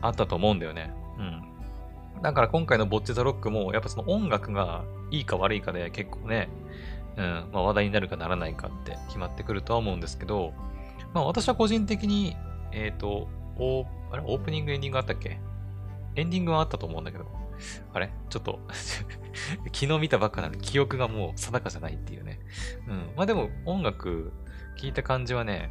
[0.00, 0.92] あったと思うんだよね。
[1.18, 2.22] うん。
[2.22, 6.48] だから今回のボッチザロックも、やっぱその音楽がいいか悪いかで結構ね、
[7.16, 10.52] うん、まあ、話題になるかならないかって決まってくるとは思うんですけど、
[11.12, 12.36] まあ私は個人的に、
[12.72, 15.38] えっ、ー、と、オあれオープニングエンディングあったっけ？
[16.16, 17.26] エンディングはあったと思うんだけど、
[17.92, 18.12] あれ？
[18.28, 18.60] ちょっと
[19.72, 22.40] 昨日見たばっかなので記憶がもう定かじゃないっていうね。
[22.88, 23.12] うん。
[23.16, 24.32] まあでも音楽
[24.78, 25.70] 聞いた感じはね、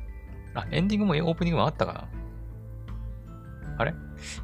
[0.53, 2.07] あ、エンディングもオープニングもあったかな？
[3.77, 3.91] あれ？
[3.91, 3.95] い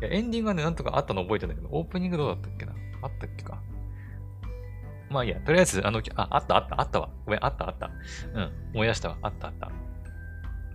[0.03, 2.73] や、エンディングはね、なんとかあったの覚えてんだけど、オープニングどうだったっけな？
[3.01, 3.61] あったっけか？
[5.09, 7.09] まあいいや、とりあえず、あの、あ、あったあった、あったわ。
[7.25, 7.89] ごめん、あったあった。
[8.33, 9.17] うん、思い出したわ。
[9.23, 9.71] あったあった。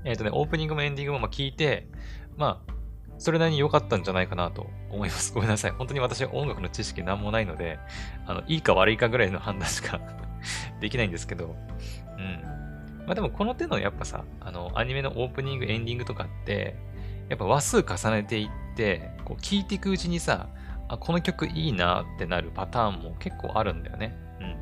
[0.04, 1.88] えっ、ー、とね、オープニングもエンディングもまあ聞いて、
[2.36, 2.73] まあ、
[3.18, 5.32] それなりに良かったんじゃないかなと思います。
[5.34, 5.70] ごめんなさい。
[5.72, 7.78] 本当に私音楽の知識なんもないので、
[8.26, 10.00] あの、いいか悪いかぐらいの判断しか
[10.80, 11.56] できないんですけど、
[12.18, 12.42] うん。
[13.06, 16.76] まあでもこの手のやっぱさ、あの、アニメのオープニング、エンディングとかって、
[17.28, 20.48] やっぱ話数重ねていって、こう聞いていくうちにさ、
[20.88, 24.16] あ、この曲いいなってなるパターンも結構あるんだよね。
[24.40, 24.56] うん。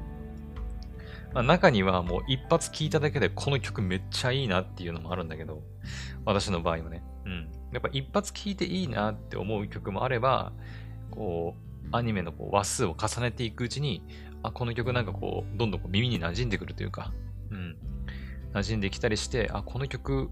[1.35, 5.62] まあ、中にはもう一発聴いただけでこの曲めっちゃいいなっていうのもあるんだけど、
[6.25, 7.03] 私の場合はね。
[7.25, 7.62] うん。
[7.73, 10.53] やっぱ一発聴いていいなって思う曲もあれば、
[11.11, 14.03] こう、アニメのこう話数を重ねていくうちに、
[14.43, 17.13] あ、この曲なんかこう、どんどんこう耳に馴染んでくるというか、
[17.51, 17.77] うん。
[18.55, 20.31] 馴染んできたりして、あ、この曲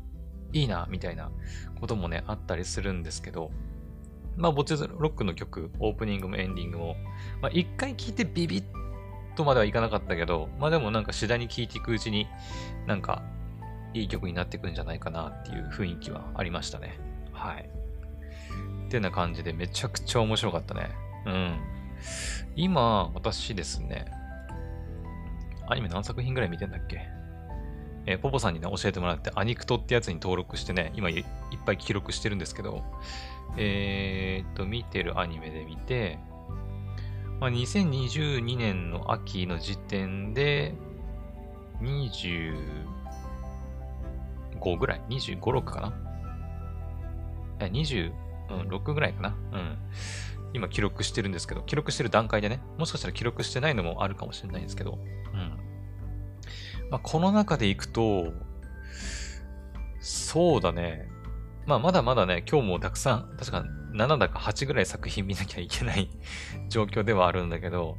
[0.53, 1.31] いいな、みたいな
[1.81, 3.51] こともね、あったりするんですけど、
[4.37, 6.97] まあ、ボチロックの曲、オープニングもエンディングも、
[7.41, 8.65] まあ、一回聴いてビビッ
[9.37, 12.27] とまではいかなかったけど、まあでもなんか次第に聴いていくうちに、
[12.87, 13.23] なんか、
[13.93, 17.10] いい曲になっていくんじゃないかなっていう雰囲気はありましたね。
[17.41, 17.69] はい。
[18.87, 20.91] ってな感じでめちゃくちゃ面白かったね。
[21.27, 21.61] うん。
[22.57, 24.07] 今、私ですね、
[25.69, 27.01] アニメ何作品ぐらい見てんだっけ？
[28.07, 31.25] えー、ポポさんにね、教えてもらって、アニクトってやつに登録してね、今いっ
[31.65, 32.83] ぱい記録してるんですけど、
[33.57, 36.19] えー、っと、見てるアニメで見て、
[37.41, 40.75] まあ、2022年の秋の時点で、
[41.81, 42.55] 25
[44.79, 45.93] ぐらい ?25、6かな、
[47.69, 48.13] 26、
[48.51, 49.79] うん、ぐらいかなうん。
[50.53, 54.99] 今記録してるんですけど、記録してる段階でね、もしかしたら記録してないのもあるかもしれないんですけど、
[55.33, 55.71] うん。
[56.91, 58.33] まあ、この中でいくと、
[60.01, 61.09] そうだね。
[61.67, 66.11] まあ、まだまだね、今日もたくさん、確か7だか8ぐらい作品見なきゃいけない
[66.69, 67.97] 状況ではあるんだけど、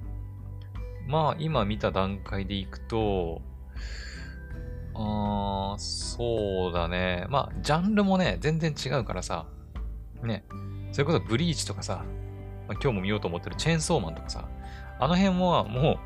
[1.07, 3.41] まあ、今見た段階でいくと、
[4.93, 7.25] あー、そうだね。
[7.29, 9.45] まあ、ジャンルもね、全然違うからさ、
[10.23, 10.43] ね、
[10.91, 12.03] それこそブリーチとかさ、
[12.67, 14.47] まあ、今日も見ようと思ってるチェーンソーマンとかさ、
[14.99, 15.97] あの辺ももう、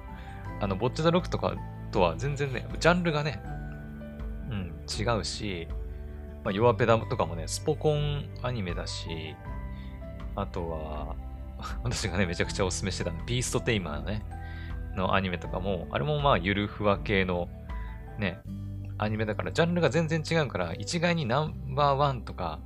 [0.63, 1.56] あの、ボッチャザロックとか
[1.91, 3.41] とは全然ね、ジャンルがね、
[4.50, 5.67] うん、違うし、
[6.43, 9.36] まあ、弱ペダとかもね、スポコンアニメだし、
[10.36, 11.15] あとは、
[11.84, 14.24] 私がね、めちゃくちゃおすすめしてたの、ビーストテイマーのね、
[14.95, 17.50] のアニメとかも、あれもまあ、ゆるふわ系の、
[18.17, 18.39] ね、
[18.97, 22.60] アニメだから、ジャンルが全然違うから、一概にナンバーワンとか、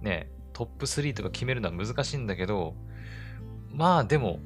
[0.00, 2.74] ね、トップ3とか決めるのは難しいんだけど、
[3.70, 4.40] まあでも、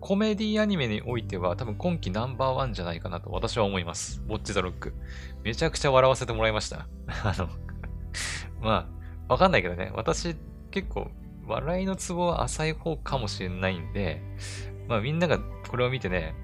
[0.00, 4.22] コメディアニメにおいては多分今季ナンバーワンじゃないかなと私は思います。
[4.28, 4.94] ウォッチザロック。
[5.42, 6.86] めちゃくちゃ笑わせてもらいました。
[7.24, 7.48] あの
[8.60, 8.88] ま
[9.28, 9.90] あ、わかんないけどね。
[9.94, 10.36] 私
[10.70, 11.10] 結構
[11.46, 14.22] 笑いのツボは浅い方かもしれないんで、
[14.86, 16.34] まあみんながこれを見てね、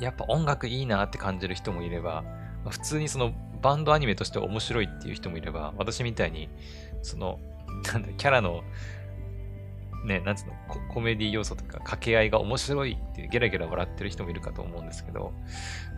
[0.00, 2.24] やっぱ音楽いいなって感じる人もいれば、
[2.68, 3.32] 普通にその
[3.62, 6.48] バンドアニメとして面白いっていう人もいれば、私みたいに、
[7.02, 7.38] その、
[7.92, 8.62] なんだ、キャラの
[10.04, 15.32] ね、なんつうのコ、コメディ要素とか掛け合いが面白いってゲラゲラ笑ってる人もいるかと思うんですけど、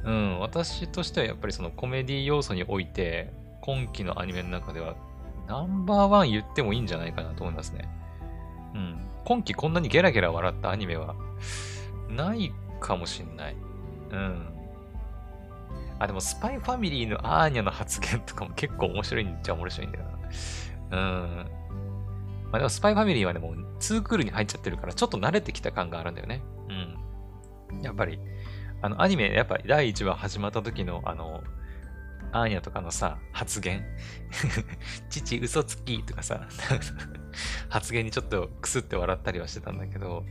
[0.05, 4.97] うん、私としてはやっぱりそのコメディ要素において、今期のアニメの中では
[5.47, 7.89] ナンバーワン言ってもいいんじゃないかなと思いますね。
[8.75, 8.99] うん。
[9.25, 11.15] 今期こんなにゲラゲラ笑ったアニメは
[12.09, 13.57] ないかもしんない。
[14.11, 14.61] うん。
[15.99, 20.05] あ、でもスパイファミリーのアーニャの発言とかも結構面白いんじゃ面白いんだよ
[20.91, 20.99] な。
[20.99, 21.51] うん。
[22.51, 26.43] まあでもスパイファミリーはね、もう2クールに入っちゃってるから、ちょっと慣れてきた感があるんだよね。
[27.71, 27.83] うん。
[27.83, 28.19] やっぱり、
[28.83, 31.43] あの、アニメ、やっぱり第1話始まった時の、あの、
[32.33, 33.85] アーニャとかのさ、発言
[35.11, 36.47] 父嘘つきとかさ、
[37.69, 40.25] 発言にちょっとくすって笑ったりはしてたんだけど、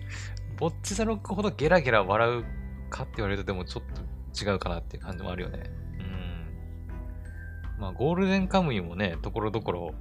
[0.57, 2.45] ボッチザロックほどゲラゲラ笑う
[2.89, 3.83] かって言われるとでもちょっ
[4.33, 5.63] と違うかなっていう感じもあるよね。
[5.99, 7.81] うん。
[7.81, 9.93] まあ、ゴールデンカムイもね、ところどころ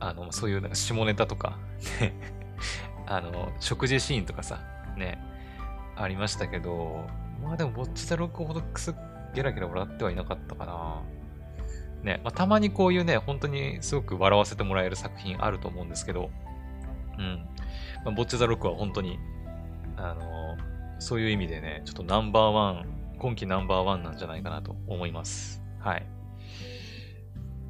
[0.00, 1.58] あの、そういうなんか下ネタとか
[2.00, 2.12] ね
[3.06, 4.60] あの、食事シーンとかさ、
[4.96, 5.18] ね、
[5.96, 7.06] ありましたけど、
[7.42, 8.94] まあでも、ぼっちザロックほどくす
[9.34, 11.02] ゲラゲラ笑ってはいなかったかな。
[12.02, 16.30] ね、まあ、たまにこういうね、本当にすごく笑わせてもらえる作品あると思うんですけど、
[17.18, 17.46] うん。
[18.04, 19.18] まあ、ボッチザロックは本当に、
[19.96, 20.43] あの、
[20.98, 25.62] そういう意味でね、ちょっとナンバーワン、今季ナンバーワンなんじゃないかなと思います。
[25.78, 26.06] はい。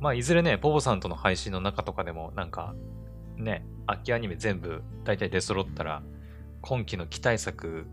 [0.00, 2.74] まあ、いずれね、ポボさんとの配信の中とかでも、なんか、
[3.37, 6.02] ね、秋アニメ全部大体出揃ったら、
[6.60, 7.87] 今期の期待作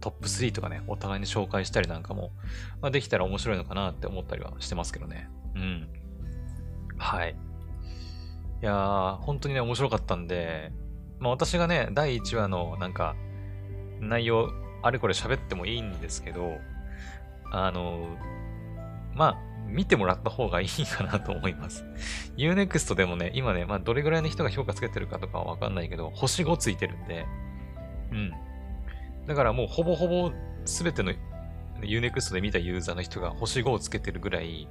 [0.00, 2.32] トップ3とかね、お互いに紹介したりなんかも、
[2.80, 5.28] まあ、できたら面白いのかなって思ったりはしてますけどね。
[5.54, 5.88] うん。
[6.96, 7.36] はい。
[8.62, 10.72] いやー、本当にね、面白かったんで、
[11.18, 13.14] まあ私がね、第1話のなんか、
[14.00, 14.50] 内容、
[14.82, 16.58] あれこれ喋ってもいいんですけど、
[17.52, 18.16] あの、
[19.14, 21.84] まあ、見てもらった方がいいかなと思います。
[22.36, 27.26] Unext でもね、今ね、まあどれぐらいの人が評価つけてるかとかはわかんないけど、星5ついてるんで、
[28.12, 28.32] うん。
[29.26, 30.32] だからもうほぼほぼ
[30.64, 31.12] 全ての
[31.82, 34.68] Unext で見たユーザーの人が星5をつけてるぐらい、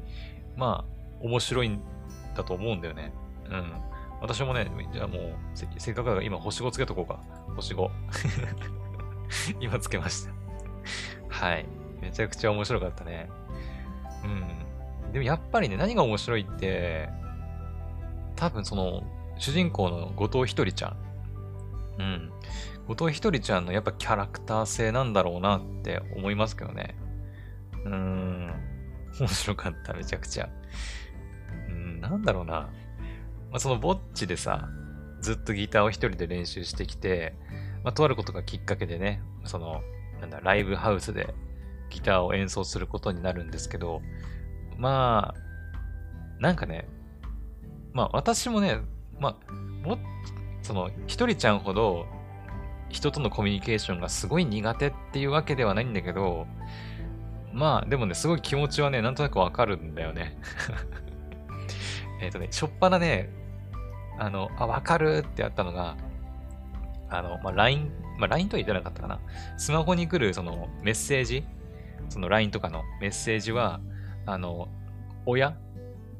[0.57, 1.81] まあ、面白いん
[2.35, 3.13] だと思うんだよね。
[3.49, 3.73] うん。
[4.21, 7.21] 私もね、じゃあもうせ、せっかくだから今星5つけとこうか。
[7.55, 7.89] 星5。
[9.59, 10.33] 今つけました。
[11.29, 11.65] はい。
[12.01, 13.29] めちゃくちゃ面白かったね。
[14.23, 15.11] うん。
[15.11, 17.09] でもやっぱりね、何が面白いって、
[18.35, 19.03] 多分その、
[19.37, 20.97] 主人公の後藤ひとりちゃん。
[21.99, 22.31] うん。
[22.87, 26.95] 後藤ひとりちゃんのやっぱキャラクター性なんだろうなって思いますけどね。
[27.85, 28.53] うーん。
[29.19, 30.49] 面白かった、めちゃくちゃ。
[31.69, 32.69] うん、なんだろうな。
[33.51, 34.69] まあ、そのぼっちでさ、
[35.21, 37.35] ずっとギターを一人で練習してきて、
[37.83, 39.81] まあ、とあることがきっかけでね、その、
[40.19, 41.33] なんだ、ライブハウスで
[41.89, 44.01] ギターを演奏することになるんですけど、
[44.77, 46.87] まあ、なんかね、
[47.93, 48.79] まあ私もね、
[49.19, 49.53] まあ、
[49.85, 49.97] も、
[50.61, 52.05] その、ひとりちゃんほど
[52.89, 56.47] 人とのコミュニケーションがすごい苦手っていうわけではないんだけど、
[57.53, 60.37] まあ、でもね、すごい気持ちはね、なんとなくわかるんだよね。
[62.21, 63.29] えっとね、しょっぱなね、
[64.17, 65.97] あの、あ、わかるってやったのが、
[67.09, 69.19] あの、まあ、LINE、まあ、LINE とは言ってなかったかな。
[69.57, 71.43] スマホに来るそのメッセージ、
[72.09, 73.79] その LINE とかのメッセージは、
[74.25, 74.69] あの、
[75.25, 75.55] 親？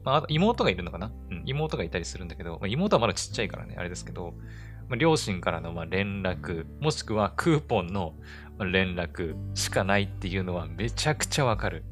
[0.04, 1.12] まあ、妹がいるのかな？
[1.30, 4.34] うん、妹がいたりするんだけど、まあ、妹はまだちっちゃいからね、あれですけど、
[4.88, 8.14] まあ、両親からのま連絡、もしくはクーポンの
[8.60, 11.84] 連絡しかないっていうのはめちゃくちゃわかる。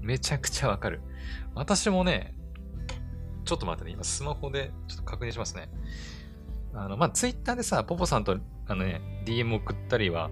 [0.00, 1.00] めちゃくちゃわかる。
[1.54, 2.34] 私もね、
[3.44, 5.68] ちょっと待ってね、今スマホでちょっと確認しますね。
[6.74, 10.30] あの、まあ、ツイッターでさ、ポポさんと、あのね、DM 送ったりは、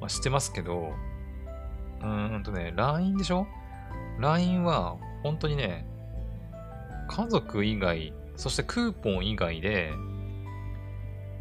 [0.00, 0.92] まあ、してますけど、
[2.00, 3.46] うーんとね、LINE でしょ
[4.18, 5.86] ?LINE は、本当にね、
[7.08, 9.92] 家族以外、そしてクーポン以外で、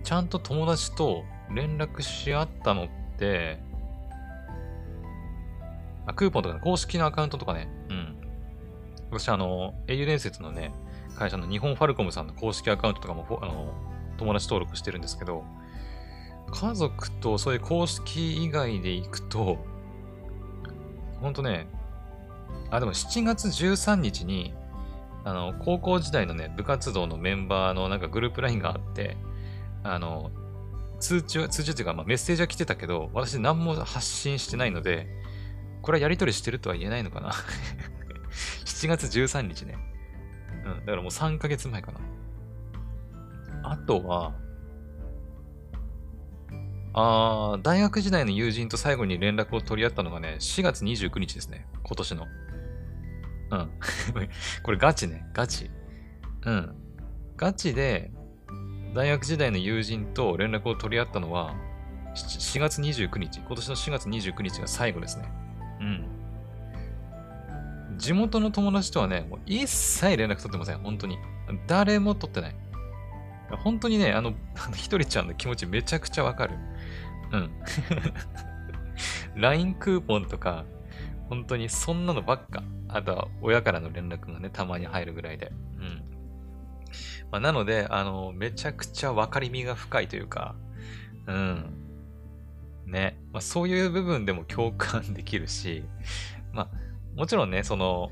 [0.03, 1.23] ちゃんと友達と
[1.53, 2.87] 連絡し合ったのっ
[3.17, 3.59] て、
[6.07, 8.17] あクーポンとか、ね、公式のアカウントとかね、うん。
[9.11, 10.73] 私、あの、英雄伝説のね、
[11.15, 13.88] 会社の日本ファルコムさんの公式アカウントとかも、あの、
[14.19, 15.43] 友達登録してるんですけど、
[16.51, 19.57] 家族とそういう公式以外で行くと、
[21.21, 21.67] ほんとね、
[22.71, 24.53] あ、でも7月13日に、
[25.23, 29.17] あの、高校時代のね、部活動のメンバーのなんかグループ LINE があって、
[29.83, 30.31] あの、
[30.99, 35.07] 通知は、通知っていうか、まあ、メッセージは来てたけど、私何も発信してないので、
[35.81, 37.31] これはやり取りしてるとは言えないのかな
[38.65, 39.77] 7月13日ね。
[40.65, 41.99] うん、だからもう3ヶ月前かな。
[43.69, 44.33] あとは、
[46.93, 51.67] あー、大学時代の友人と最後に連絡を取り合ったのがね、4月29日ですね。
[51.83, 52.27] 今年の。
[53.51, 53.69] うん。
[54.63, 55.23] これガチね。
[55.33, 55.69] ガチ。
[56.45, 56.75] うん。
[57.37, 58.09] ガチで、
[58.95, 61.53] 大学時代の友人と連絡を取り合ったのは、
[62.15, 63.37] 4月29日。
[63.37, 65.31] 今年の4月29日が最後ですね。
[65.79, 66.05] うん。
[67.99, 70.79] 地元の友達とはね、もう一切連絡取ってません。
[70.79, 71.19] 本当に。
[71.67, 72.55] 誰も取ってない。
[73.57, 74.33] 本当にね、あの、
[74.75, 76.55] ひとりちゃんの気持ちめちゃくちゃわかる。
[77.31, 77.51] うん。
[79.35, 80.65] LINE クーポンとか、
[81.29, 82.63] 本当にそんなのばっか。
[82.87, 85.51] あとは親からの連絡がね、たまに入るぐらいで。
[85.77, 86.03] うん。
[87.31, 90.55] まあ、なので、あの、めちゃくちゃ分かりみが深いというか、
[91.27, 91.73] うん。
[92.87, 93.19] ね。
[93.31, 95.83] まあ、そういう部分でも共感できるし、
[96.51, 96.69] まあ、
[97.15, 98.09] もちろんね、その、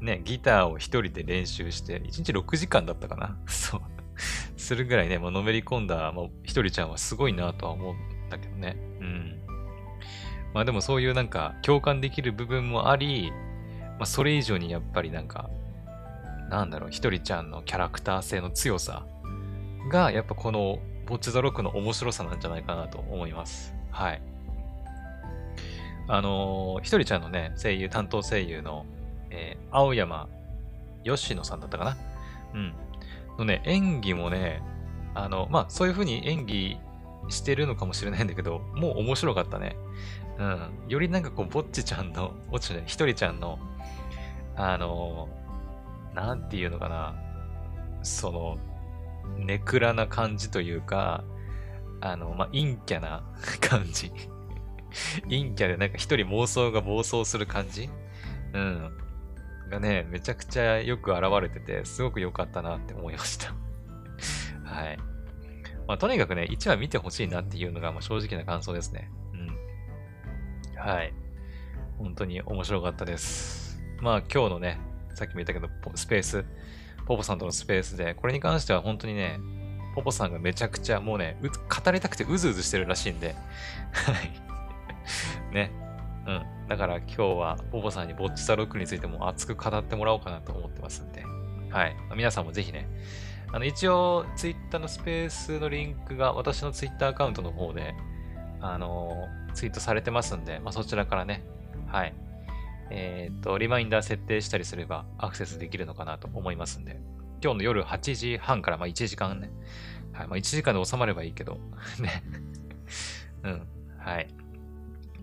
[0.00, 3.80] ね、ギターを一人で練習して、1日6時間だったかな そう。
[4.56, 8.76] するぐらいね、もうのめり込んだ、もう一人ちゃんはすごいなとは思うんだけどね。
[9.00, 9.40] うん。
[10.52, 13.32] まあでもそういうなんか共感できる部分もあり、
[13.98, 15.50] まあそれ以上にやっぱりなんか、
[16.48, 19.06] なんだろう、ひとりちゃんのキャラクター性の強さ
[19.90, 23.74] が、やっぱこのボッチザロックの面白さなんじゃないかなと思います。
[23.90, 24.22] はい。
[26.06, 28.84] あのー、ひとりちゃんのね、声優、担当声優の、
[29.30, 30.28] えー、青山
[31.02, 31.96] 吉野さんだったかな
[32.54, 32.74] うん。
[33.38, 34.62] のね、演技もね、
[35.14, 36.78] あの、まあ、そういう風に演技
[37.28, 39.76] してるのかもしれないんだけど、もう面白かったね。
[40.38, 40.70] うん。
[40.88, 43.58] よりなんかこう、ぼっちちゃんの、ぼっちじゃない、ひとりちゃんの、
[44.56, 45.28] あの、
[46.14, 47.14] なんていうのかな、
[48.02, 48.58] その、
[49.38, 51.24] ネクラな感じというか、
[52.00, 53.22] あの、まあ、陰キャな
[53.60, 54.12] 感じ。
[55.24, 57.90] 陰キャでなんか一人妄想が暴走する感じ
[58.52, 59.03] うん。
[59.70, 63.54] がね、めちゃくちゃよく現れてて、すごく良かったなって思いました
[64.64, 64.98] はい。
[65.86, 69.10] まあ、とにかくね、1話見てほしいなっていうのが、まあ、正直な感想ですね。
[69.32, 70.80] うん。
[70.80, 71.12] はい。
[71.98, 73.82] 本当に面白かったです。
[74.00, 74.78] まあ、今日のね、
[75.14, 76.44] さっきも言ったけど、スペース、
[77.06, 79.38] ポポさんとのスペースで、これに関しては本当にね、
[79.94, 83.34] ポポさんがめちゃくちゃもうね、語りたくてうずうずしてるらしいんで、
[83.92, 84.12] は
[85.52, 85.54] い。
[85.54, 85.83] ね。
[86.26, 86.68] うん。
[86.68, 91.24] だから今日は、ポポさんにボッチザロックについても熱く語ってもらおうかなと思ってますんで、
[91.70, 91.96] はい。
[92.16, 92.88] 皆さんもぜひね、
[93.52, 97.94] あの、一応、ツイッターのスペースのリンクが私のツイッターアカウントの方で、
[98.60, 101.44] あのツイートされてますんで、まあ、そちらからね、
[101.86, 102.14] はい。
[102.90, 106.98] えっ、と、リマインダー設定したりすればアクセスできるのかなと思いますんで、
[107.42, 109.50] 今日の夜8時半から、まあ1時間ね、
[110.12, 111.58] はい、まあ1時間で収まればいいけど、
[112.00, 112.22] ね。
[113.42, 113.66] うん、
[113.98, 114.28] はい。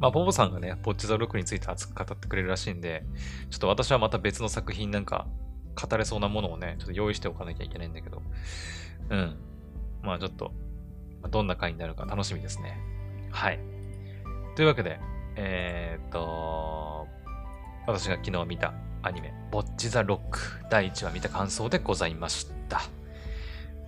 [0.01, 3.03] まあ、ボボさんがね、ポッチザロックについて熱く語ってくれるらしいんで、
[3.51, 5.27] ちょっと私はまた別の作品なんか
[5.79, 8.23] 語れそうなものをね、ちょっと用意しておかなきゃいけないんだけど、
[9.11, 9.37] うん。
[10.01, 10.51] まあちょっと、
[11.29, 12.79] どんな回になるか楽しみですね。
[13.29, 13.59] はい。
[14.55, 14.99] というわけで、
[15.35, 17.07] えー、っと、
[17.85, 18.73] 私が昨日見た
[19.03, 20.39] アニメ、ボッチザロック
[20.71, 22.81] 第1話見た感想でございました。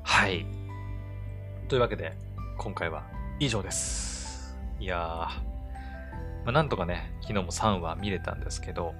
[0.03, 0.45] はい。
[1.67, 2.13] というわけで、
[2.59, 3.03] 今回は
[3.39, 4.55] 以上です。
[4.79, 5.52] いやー、
[6.45, 8.93] まあ、なんとかね、昨日も3話見れたんですけど、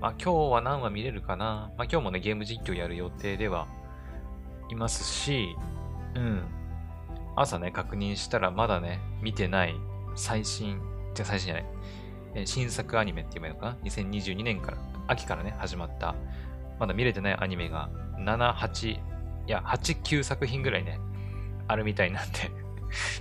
[0.00, 1.70] まあ今日は何話見れるかな？
[1.76, 3.66] まあ今日もね、ゲーム実況やる予定では
[4.70, 5.56] いますし、
[6.14, 6.42] うん。
[7.36, 9.74] 朝ね、確認したらまだね、見てない
[10.16, 10.80] 最新、
[11.14, 11.64] じゃ最新じゃない、
[12.34, 16.16] え新作アニメって言えばいいのかな ?2022 年から、秋からね、始まった、
[16.80, 19.00] まだ見れてないアニメが7、8、い
[19.46, 20.98] や、8、9作品ぐらいね、
[21.68, 22.50] あるみたいなんで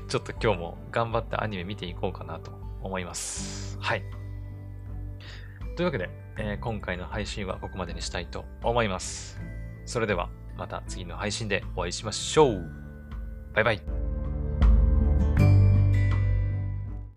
[0.07, 2.51] ちょっと今日も頑張ってアニメ見ていこうかなと
[2.87, 3.77] 思います。
[3.79, 4.03] はい。
[5.75, 9.39] というわけで、えー、今回の配信はここまでにしたいと思います。
[9.85, 12.65] それではまた次の配信でお会いしましょう。
[13.53, 14.16] バイバイ。